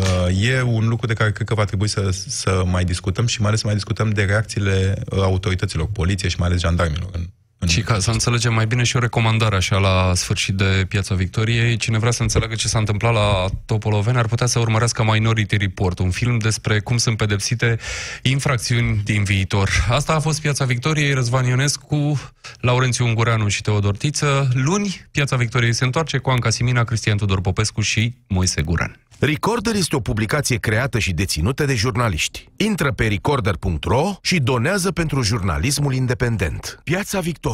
Uh, 0.00 0.42
e 0.42 0.62
un 0.62 0.88
lucru 0.88 1.06
de 1.06 1.14
care 1.14 1.32
cred 1.32 1.46
că 1.46 1.54
va 1.54 1.64
trebui 1.64 1.88
să, 1.88 2.10
să 2.10 2.62
mai 2.66 2.84
discutăm 2.84 3.26
și 3.26 3.38
mai 3.38 3.48
ales 3.48 3.60
să 3.60 3.66
mai 3.66 3.74
discutăm 3.74 4.10
de 4.10 4.22
reacțiile 4.22 5.02
autorităților, 5.10 5.86
poliției 5.86 6.30
și 6.30 6.38
mai 6.38 6.48
ales 6.48 6.60
jandarmilor 6.60 7.08
în, 7.12 7.26
și 7.66 7.80
ca 7.80 7.98
să 7.98 8.10
înțelegem 8.10 8.54
mai 8.54 8.66
bine 8.66 8.82
și 8.82 8.96
o 8.96 8.98
recomandare 8.98 9.56
așa 9.56 9.76
la 9.76 10.14
sfârșit 10.14 10.54
de 10.54 10.84
Piața 10.88 11.14
Victoriei, 11.14 11.76
cine 11.76 11.98
vrea 11.98 12.10
să 12.10 12.22
înțeleagă 12.22 12.54
ce 12.54 12.68
s-a 12.68 12.78
întâmplat 12.78 13.12
la 13.12 13.46
Topoloveni 13.66 14.18
ar 14.18 14.26
putea 14.26 14.46
să 14.46 14.58
urmărească 14.58 15.04
Minority 15.04 15.56
Report, 15.56 15.98
un 15.98 16.10
film 16.10 16.38
despre 16.38 16.80
cum 16.80 16.96
sunt 16.96 17.16
pedepsite 17.16 17.78
infracțiuni 18.22 19.00
din 19.04 19.24
viitor. 19.24 19.70
Asta 19.90 20.14
a 20.14 20.20
fost 20.20 20.40
Piața 20.40 20.64
Victoriei, 20.64 21.12
Răzvan 21.12 21.46
Ionescu, 21.46 22.20
Laurențiu 22.60 23.06
Ungureanu 23.06 23.48
și 23.48 23.62
Teodor 23.62 23.96
Tiță. 23.96 24.48
Luni, 24.52 25.06
Piața 25.10 25.36
Victoriei 25.36 25.72
se 25.72 25.84
întoarce 25.84 26.18
cu 26.18 26.30
Anca 26.30 26.50
Simina, 26.50 26.84
Cristian 26.84 27.16
Tudor 27.16 27.40
Popescu 27.40 27.80
și 27.80 28.14
Moise 28.26 28.62
Guran. 28.62 29.00
Recorder 29.18 29.74
este 29.74 29.96
o 29.96 30.00
publicație 30.00 30.56
creată 30.56 30.98
și 30.98 31.12
deținută 31.12 31.64
de 31.64 31.74
jurnaliști. 31.74 32.48
Intră 32.56 32.92
pe 32.92 33.06
recorder.ro 33.06 34.18
și 34.22 34.38
donează 34.38 34.92
pentru 34.92 35.22
jurnalismul 35.22 35.94
independent. 35.94 36.80
Piața 36.84 37.20
Victoriei. 37.20 37.45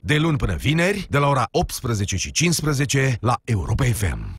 De 0.00 0.16
luni 0.16 0.36
până 0.36 0.54
vineri, 0.54 1.06
de 1.10 1.18
la 1.18 1.28
ora 1.28 1.48
18 1.50 2.16
și 2.16 2.32
15 2.32 3.16
la 3.20 3.36
Europa 3.44 3.84
FM. 3.84 4.32